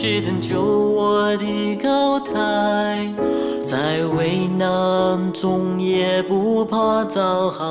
[0.02, 2.34] 是拯救我的高台，
[3.66, 7.66] 在危难中也不怕遭害。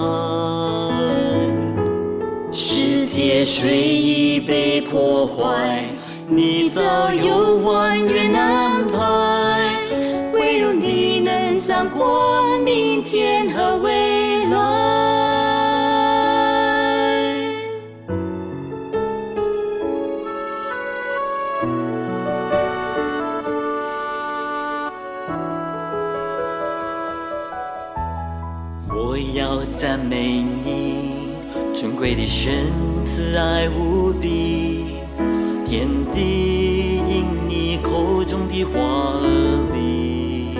[2.53, 5.85] 世界虽已被破坏，
[6.27, 6.83] 你早
[7.15, 9.81] 有还原安排，
[10.35, 14.88] 唯有你能掌管明天和未来。
[32.09, 34.87] 尊贵的神，慈爱无比，
[35.63, 38.81] 天地因你口中的话
[39.21, 40.55] 而立。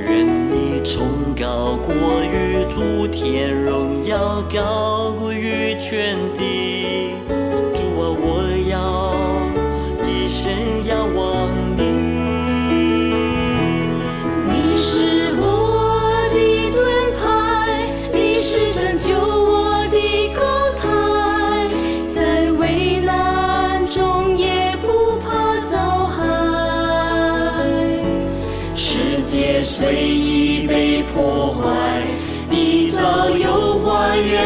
[0.00, 1.92] 愿你崇高过
[2.24, 6.85] 于诸天，荣耀高过于全地。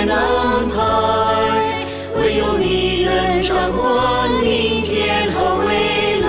[0.01, 0.81] 还原安排，
[2.17, 6.29] 唯有你能掌管明天和未来。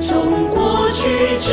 [0.00, 1.52] 从过去直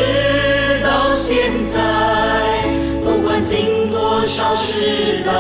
[0.82, 2.64] 到现在，
[3.04, 5.34] 不管经多少时代，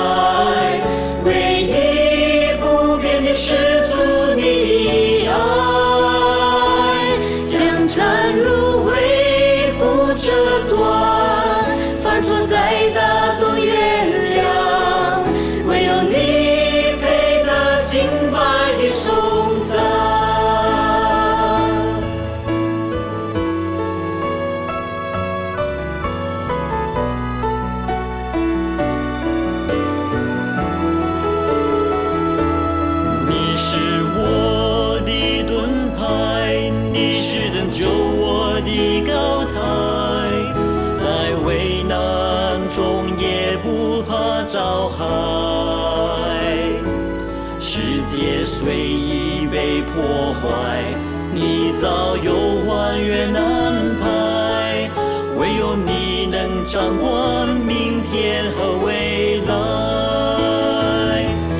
[51.79, 54.89] 早有还原安排，
[55.37, 59.47] 唯有你能掌管明天和未来。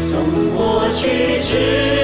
[0.01, 1.96] 从过去直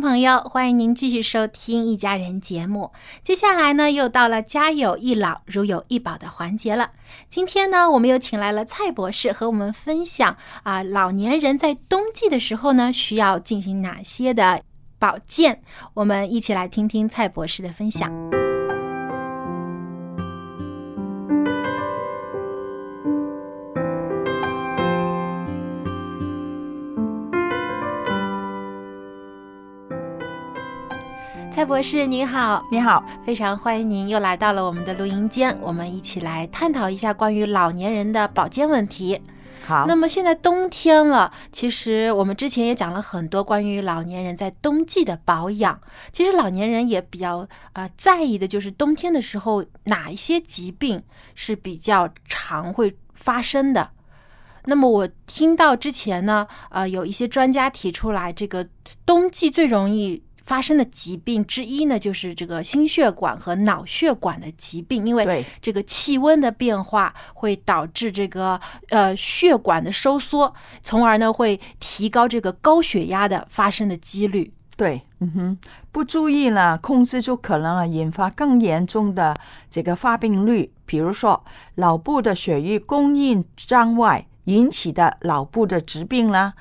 [0.00, 2.92] 朋友，欢迎您继续收听《一家人》节目。
[3.22, 6.90] 接下来呢，又到了“家有一老，如有一宝”的环节了。
[7.28, 14.60] 今天呢，我们又请来了蔡博士和我们分享啊，老年人在冬季的时候呢，需要进行哪些的
[14.98, 15.62] 保健。
[15.94, 18.45] 我们一起来听听蔡博士的分享。
[31.56, 39.18] 蔡博士您好，你好，非常欢迎您又来到了我们的录音间，我们一起来探讨一下关于老年人的保健问题。
[39.66, 45.80] 好，那么现在冬天了，其实我们之前也讲了很多关于老年人在冬季的保养。
[46.12, 51.02] 其实老年人也比较呃在意的就是冬天的时候哪一些疾病
[51.34, 53.92] 是比较常会发生的。
[54.66, 58.68] 那么我听到之前呢，呃，有一些专家提出来，这个
[59.06, 60.22] 冬季最容易。
[60.46, 68.58] 发生的疾病之一呢，就是这个心血管和脑血管的疾病，因为这个气温的变化会导致这个
[68.90, 74.52] 呃血管的收缩，从而呢会提高这个高血压的发生的几率。
[74.76, 75.58] 对，嗯哼，
[75.90, 79.36] 不注意呢，控制就可能啊引发更严重的
[79.68, 81.44] 这个发病率，比如说
[81.76, 86.54] 脑部的血液供应障碍引起的脑部的疾病啦。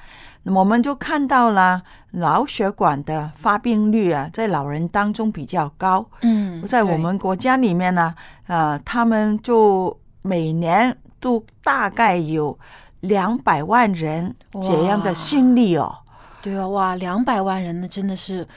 [0.45, 1.81] 我们就看到了
[2.11, 6.05] 脑血管的发病率啊，在老人当中比较高。
[6.21, 8.13] 嗯，在我们国家里面呢，
[8.47, 12.57] 呃，他们就每年都大概有
[13.01, 15.95] 两百万人这样的心理哦。
[16.41, 18.47] 对啊，哇，两百万人呢，真的是。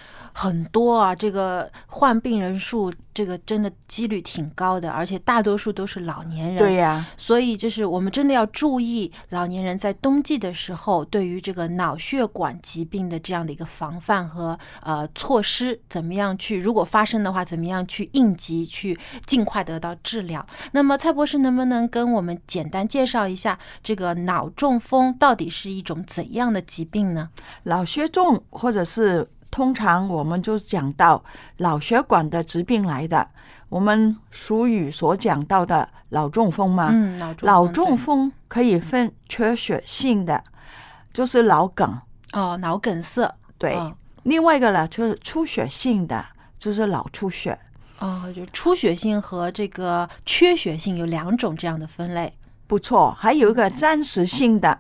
[0.41, 6.59] 很多啊，这个患病人数，这个真的几率挺高的，而且大多数都是老年人。
[6.59, 16.57] 对呀，所以就是我们真的要注意老年人在冬季的时候，对于这个脑血管疾病的这样的一个防范和呃措施，怎么样去？
[16.61, 20.47] 如果发生的话，怎么样去应急，去尽快得到治疗？
[20.71, 27.31] 那么蔡博士能不能跟我们简单介绍一下这个脑中风到底是一种怎样的疾病呢？
[27.65, 29.29] 脑血中或者是。
[29.51, 31.25] 通常我们就讲到
[31.59, 33.29] 脑血管的疾病来的，
[33.69, 36.89] 我们俗语所讲到的脑中风嘛。
[36.93, 40.45] 嗯，脑中风可以分缺血性的，
[41.13, 41.99] 就是脑梗。
[42.33, 43.35] 哦，脑梗塞。
[43.57, 43.77] 对，
[44.23, 46.25] 另外一个呢就是出血性的，
[46.59, 47.59] 就是脑出血。
[47.99, 52.33] 哦，就出血性和这个缺血性有两种这样的分类。
[52.69, 54.79] 不错，还有一个暂时性的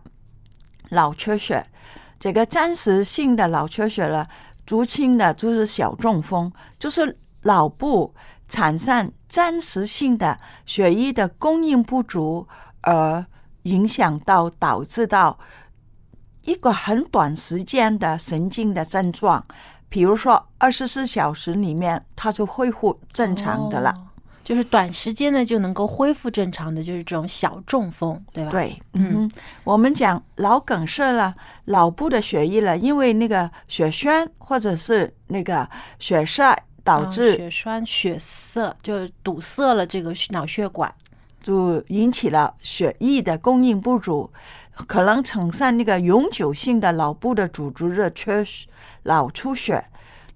[0.91, 1.67] 脑缺血，
[2.21, 4.29] 这个暂时性的脑缺血了。
[4.69, 8.15] 足轻的就是小中风，就是脑部
[8.47, 12.47] 产生暂时性的血液的供应不足，
[12.83, 13.25] 而
[13.63, 15.39] 影响到导致到
[16.43, 19.43] 一个很短时间的神经的症状，
[19.89, 24.08] 比如说二十四小时里面，它就恢复正常的了。
[24.49, 28.51] 就是短时间呢就能够恢复正常的，就是这种小中风，对吧？
[28.51, 29.31] 对，嗯，
[29.63, 31.35] 我们讲脑梗塞了，
[31.67, 35.69] 脑部的血液了，因为那个血栓或者是那个
[35.99, 40.91] 血塞导致血栓血塞，就堵塞了这个脑血管，
[41.43, 44.33] 就引起了血液的供应不足，
[44.87, 48.43] 可能产生那个永久性的脑部的组织热缺
[49.03, 49.85] 脑出血，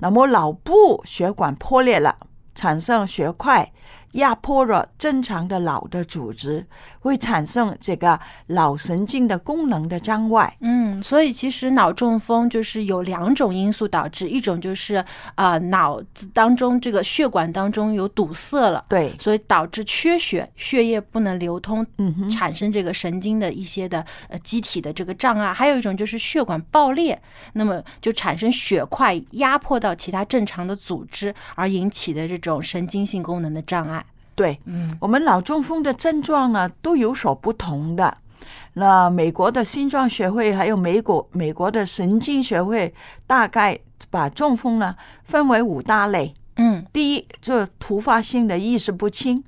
[0.00, 2.14] 那么脑部血管破裂了，
[2.54, 3.72] 产生血块。
[4.12, 6.66] 压迫了正常的脑的组织，
[7.00, 10.56] 会产生这个脑神经的功能的障碍。
[10.60, 15.04] 嗯，所以其实脑中风就是有两种因素导致，一种就是
[15.34, 25.52] 啊脑子当中这个血管当中有堵塞了，对，所以导致缺血，血液不能流通，嗯，产生这个神经的一些的呃机体的这个障碍。
[25.52, 27.20] 还有一种就是血管爆裂，
[27.54, 34.01] 那么就产生血块压迫到其他正常的组织而引起的这种神经性功能的障碍。
[34.35, 38.16] 对，嗯，我们脑中风的症状呢都有所不同的。
[38.74, 42.93] 那美国的心脏学会还有美国美国的神经学会，
[43.26, 43.78] 大概
[44.11, 46.35] 把中风呢分为五大类。
[46.57, 49.45] 嗯，第一就是突发性的意识不清，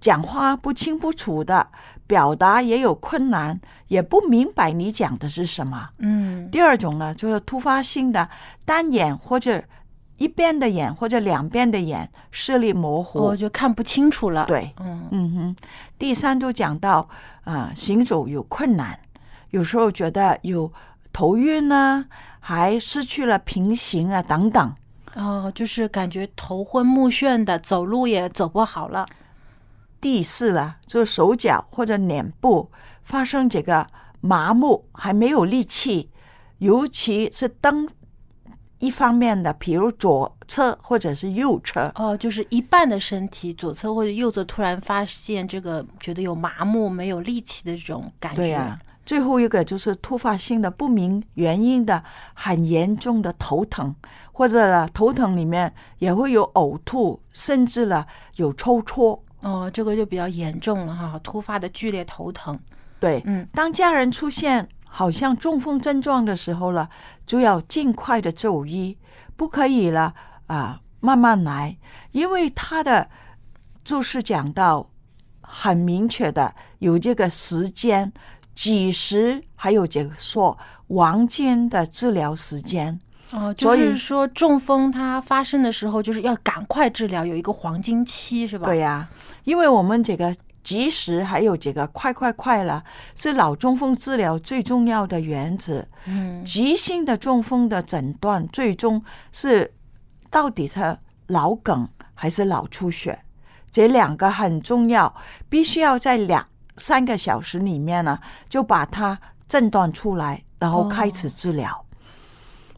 [0.00, 1.68] 讲话不清不楚的，
[2.06, 5.90] 表达也有困难，也不明白你讲的是什么。
[5.98, 8.28] 嗯，第二种呢就是突发性的
[8.64, 9.62] 单眼或者。
[10.24, 14.46] 一边的眼或者两边的眼视力模糊，我就看不清楚了。
[14.46, 15.56] 对，嗯嗯哼。
[15.98, 17.06] 第三就讲到
[17.42, 18.98] 啊，行走有困难，
[19.50, 20.72] 有时候觉得有
[21.12, 22.06] 头晕啊，
[22.40, 24.74] 还失去了平行啊等等。
[25.14, 29.04] 哦，就是感觉头昏目眩的，走路也走不好了。
[30.00, 32.70] 第四了，就是手脚或者脸部
[33.02, 33.86] 发生这个
[34.22, 36.08] 麻木，还没有力气，
[36.60, 37.86] 尤其是当。
[38.84, 41.90] 一方面的，比如左侧或者是右侧。
[41.94, 48.42] 哦，就是一半的身体，左侧或者右侧突然发现这个觉得有麻木、没有力气的这种感觉。
[48.42, 52.04] 对呀、最后一个就是突发性的不明原因的
[52.34, 53.94] 很严重的头疼，
[54.32, 58.04] 或者呢头疼里面也会有呕吐，甚至呢
[58.36, 59.18] 有抽搐。
[59.40, 62.58] 哦，这个就比较严重了哈，突发的剧烈头疼。
[63.00, 64.66] 对，嗯，当家人出现
[64.96, 66.88] 好像中风症状的时候了，
[67.26, 68.96] 就要尽快的就医，
[69.34, 70.14] 不可以了
[70.46, 71.76] 啊，慢慢来，
[72.12, 73.10] 因为他的
[73.82, 74.88] 就是讲到
[75.40, 78.12] 很明确的有这个时间、
[78.54, 83.00] 几时，还有这个说黄金的治疗时间。
[83.32, 88.66] 哦，就是说中风它发生的时候，就是要赶快治疗，有一个黄金期，是吧？
[88.66, 89.08] 对呀、
[89.42, 90.32] 因为我们这个
[90.64, 92.82] 及时还有这个快快快了，
[93.14, 95.86] 是脑中风治疗最重要的原则。
[96.06, 99.74] 嗯，急性的中风的诊断，最终是
[100.30, 100.98] 到底是
[101.28, 103.24] 脑梗还是脑出血，
[103.70, 105.14] 这两个很重要，
[105.48, 111.84] 必须要在两三个小时里面呢，就把它诊断出来，然后开始治疗。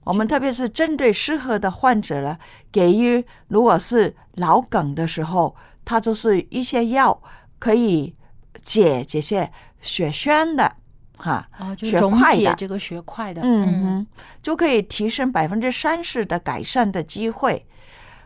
[0.04, 2.38] 我们特别是针对适合的患者呢，
[2.70, 7.20] 给予如果是脑梗的时候，它就是一些药
[7.58, 8.14] 可以
[8.62, 9.50] 解这些
[9.80, 10.76] 血栓的，
[11.16, 11.48] 哈，
[11.78, 13.42] 血块的，这个血块的。
[13.42, 14.06] 嗯哼，
[14.42, 17.66] 就可以提升百分之三十的改善的机会，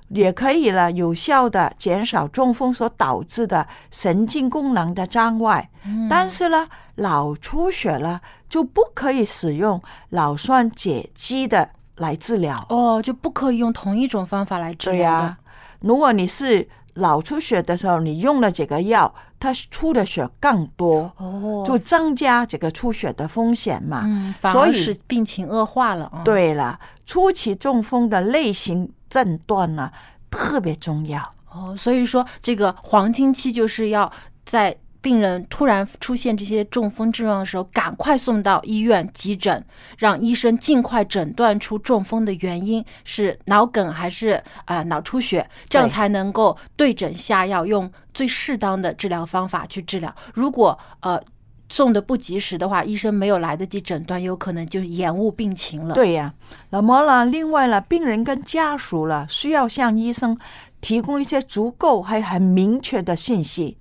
[0.08, 5.70] 也可以了有效的减少中风所导致的神经功能的障碍。
[5.84, 12.66] 嗯但是呢，脑出血了就不可以使用脑栓解肌的来治疗。
[12.68, 15.02] 哦，就不可以用同一种方法来治疗对。
[15.02, 15.38] 呀、
[15.80, 24.02] 如果你是脑出血的时候，你用了这个药，它出的血更多，哦，就增加这个出血的风险嘛。
[24.04, 29.90] 嗯，所以而使病情恶化了啊。，对了，初期中风的类型诊断呢
[30.30, 31.20] 特别重要。
[31.52, 34.10] 哦，所以说这个黄金期就是要
[34.44, 39.64] 在病人突然出现这些中风症状的时候，赶快送到医院急诊，
[39.98, 44.30] 让医生尽快诊断出中风的原因是脑梗还是
[44.64, 50.14] 啊、呃脑出血，这样才能够对症下药，用最适当的治疗方法去治疗。
[50.34, 51.20] 如果呃
[51.68, 56.34] 送的不及时的话，医生没有来得及诊断，有可能就延误病情了。，对呀，
[56.70, 60.36] 那么呢，另外呢，病人跟家属了需要向医生
[60.80, 63.76] 提供一些足够还很明确的信息，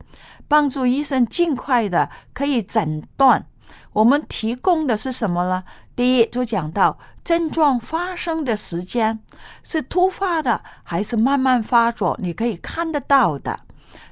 [0.49, 3.45] 帮助医生尽快的可以诊断。
[3.93, 5.63] 我们提供的是什么呢？
[5.95, 9.19] 第一，就讲到症状发生的时间
[9.63, 13.59] 是突发的还是慢慢发作，你可以看得到的。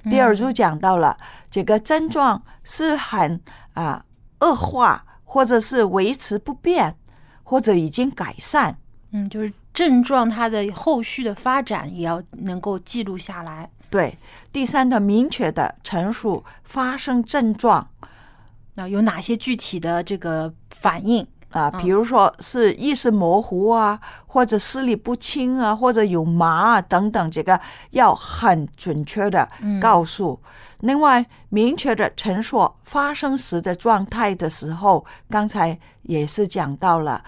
[0.03, 1.17] 第二，就讲到了
[1.49, 3.41] 这个症状是很
[3.73, 4.03] 啊
[4.39, 6.95] 恶化，或者是维持不变，
[7.43, 8.77] 或者已经改善。
[9.11, 13.69] 嗯，就是症状它的后续的发展也要能够记录下来。
[13.91, 14.17] 对，
[14.51, 17.87] 第三的明确的陈述发生症状
[18.73, 21.27] 那有哪些具体的这个反应？
[21.51, 27.59] 啊，比如说是意识模糊啊，或者视力不清啊，或者有麻啊等等，这个
[27.91, 29.47] 要很准确的
[29.79, 30.41] 告诉。
[30.81, 37.23] 另外，明确的陈述发生时的状态的时候，刚才也是讲到了，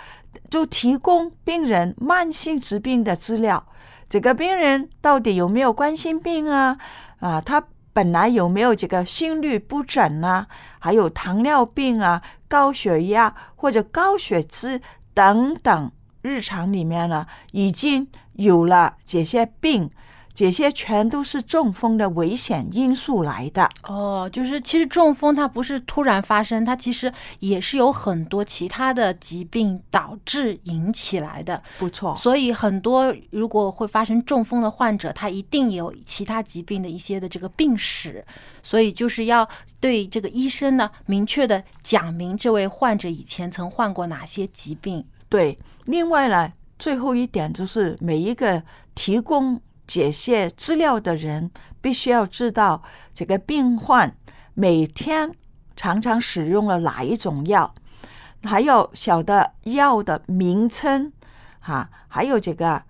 [0.49, 3.65] 就提供病人慢性疾病的资料。
[4.07, 6.77] 这个病人到底有没有冠心病啊？
[7.19, 7.63] 啊，他
[7.93, 10.47] 本来有没有这个心律不整啊？
[10.80, 14.82] 还有糖尿病啊、高血压或者高血脂
[15.13, 19.91] 等等，日常里面呢已经有了这些病，
[20.39, 23.69] 这些全都是中风的危险因素来的。
[23.83, 31.61] 哦，就是其实中风它不是突然发生，它其实也是有很多其他的疾病导致引起来的。
[31.77, 38.25] 不错，所以很多如果会发生中风的患者，他一定有其他疾病的一些的这个病史，
[38.63, 39.45] 所以就是要
[39.81, 45.05] 对这个医生呢明确的讲明这位患者以前曾患过哪些疾病。
[45.27, 45.59] 对。
[45.85, 48.63] 另外呢，最后一点就是每一个
[48.95, 49.59] 提供
[49.89, 51.49] 这些资料的人，
[51.81, 54.15] 必须要知道这个病患
[54.53, 55.31] 每天
[55.75, 57.73] 常常使用了哪一种药，
[58.43, 61.11] 还有晓得药的名称，
[61.59, 62.83] 哈、还有这个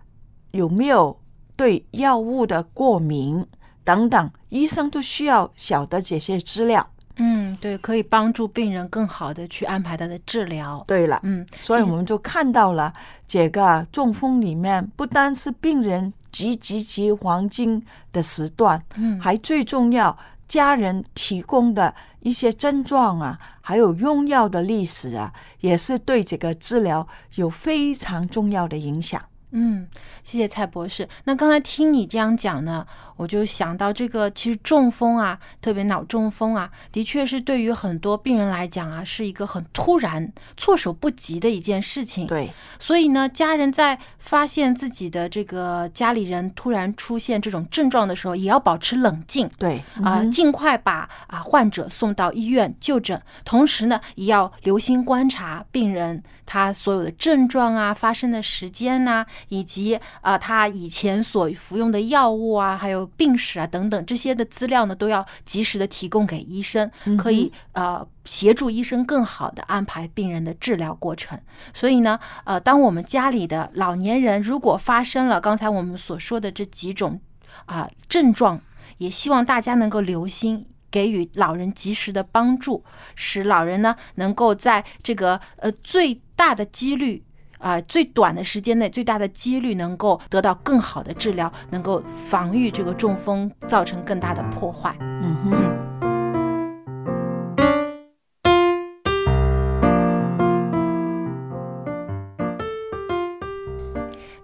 [0.52, 1.22] 有没有
[1.56, 3.48] 对药物的过敏
[3.86, 6.92] 等等，医生都需要晓得这些资料。
[7.16, 10.84] 嗯，对，可以帮助病人更好的去安排他的治疗。
[10.86, 12.94] 对了，嗯，所以我们就看到了
[13.26, 20.18] 这个中风里面，不单是病人极极极黄金的时段，嗯还最重要
[20.48, 29.22] 家人提供的一些症状啊，还有用药的历史啊，也是对这个治疗有非常重要的影响。
[29.52, 29.88] 嗯，
[30.24, 31.08] 谢谢蔡博士。
[31.24, 32.86] 那刚才听你这样讲呢，
[33.16, 42.28] 我就想到这个，其实中风啊，特别脑中风啊，的确是对于很多病人来讲啊，是一个很突然、措手不及的一件事情。
[42.28, 49.50] 对，所以呢，家人在发现自己的这个家里人突然出现这种症状的时候，也要保持冷静。
[49.58, 66.90] 对啊，尽快把啊患者送到医院就诊，同时呢，也要留心观察病人他所有的症状啊、发生的时间呐、以及啊他以前所服用的药物啊，还有病史啊等等这些的资料呢，都要及时的提供给医生，
[67.20, 71.40] 可以呃协助医生更好的安排病人的治疗过程。
[71.72, 77.22] 所以呢，呃，当我们家里的老年人如果发生了刚才我们所说的这几种
[77.66, 78.60] 啊、症状，
[78.98, 80.66] 也希望大家能够留心。
[80.92, 82.84] 给予老人及时的帮助，
[83.16, 87.24] 使老人呢能够在这个呃最大的几率
[87.60, 94.96] 啊、最短的时间内最大的几率能够得到更好的治疗，能够防御这个中风造成更大的破坏。
[95.00, 95.79] 嗯哼。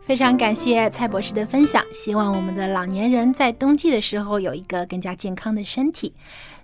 [0.05, 6.13] 非常感谢蔡博士的分享，希望我们的老年人在冬季的时候有一个更加健康的身体。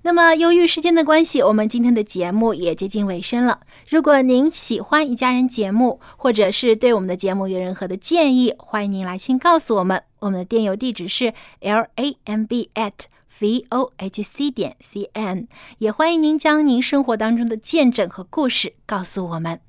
[0.03, 3.61] 那么，由于时间的关系，我们今天的节目也接近尾声了。
[3.89, 10.03] 如果您喜欢一家人节目，或者是对我们的节目有任何的建议，欢迎您来信告诉我们。
[10.19, 12.93] 我们的电邮地址是 l a m b at
[13.39, 15.47] v o h c 点 c n，
[15.79, 19.59] 也欢迎您将您生活当中的见证和故事告诉我们。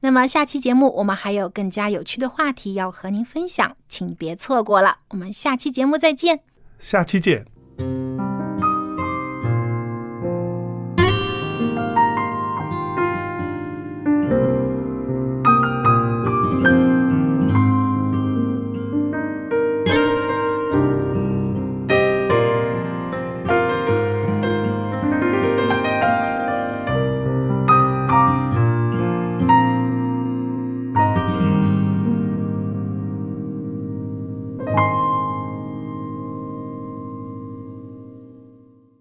[0.00, 4.98] 那么下期节目我们还有更加有趣的话题要和您分享，请别错过了。
[5.08, 6.40] 我们下期节目再见。
[6.78, 7.44] 下期见。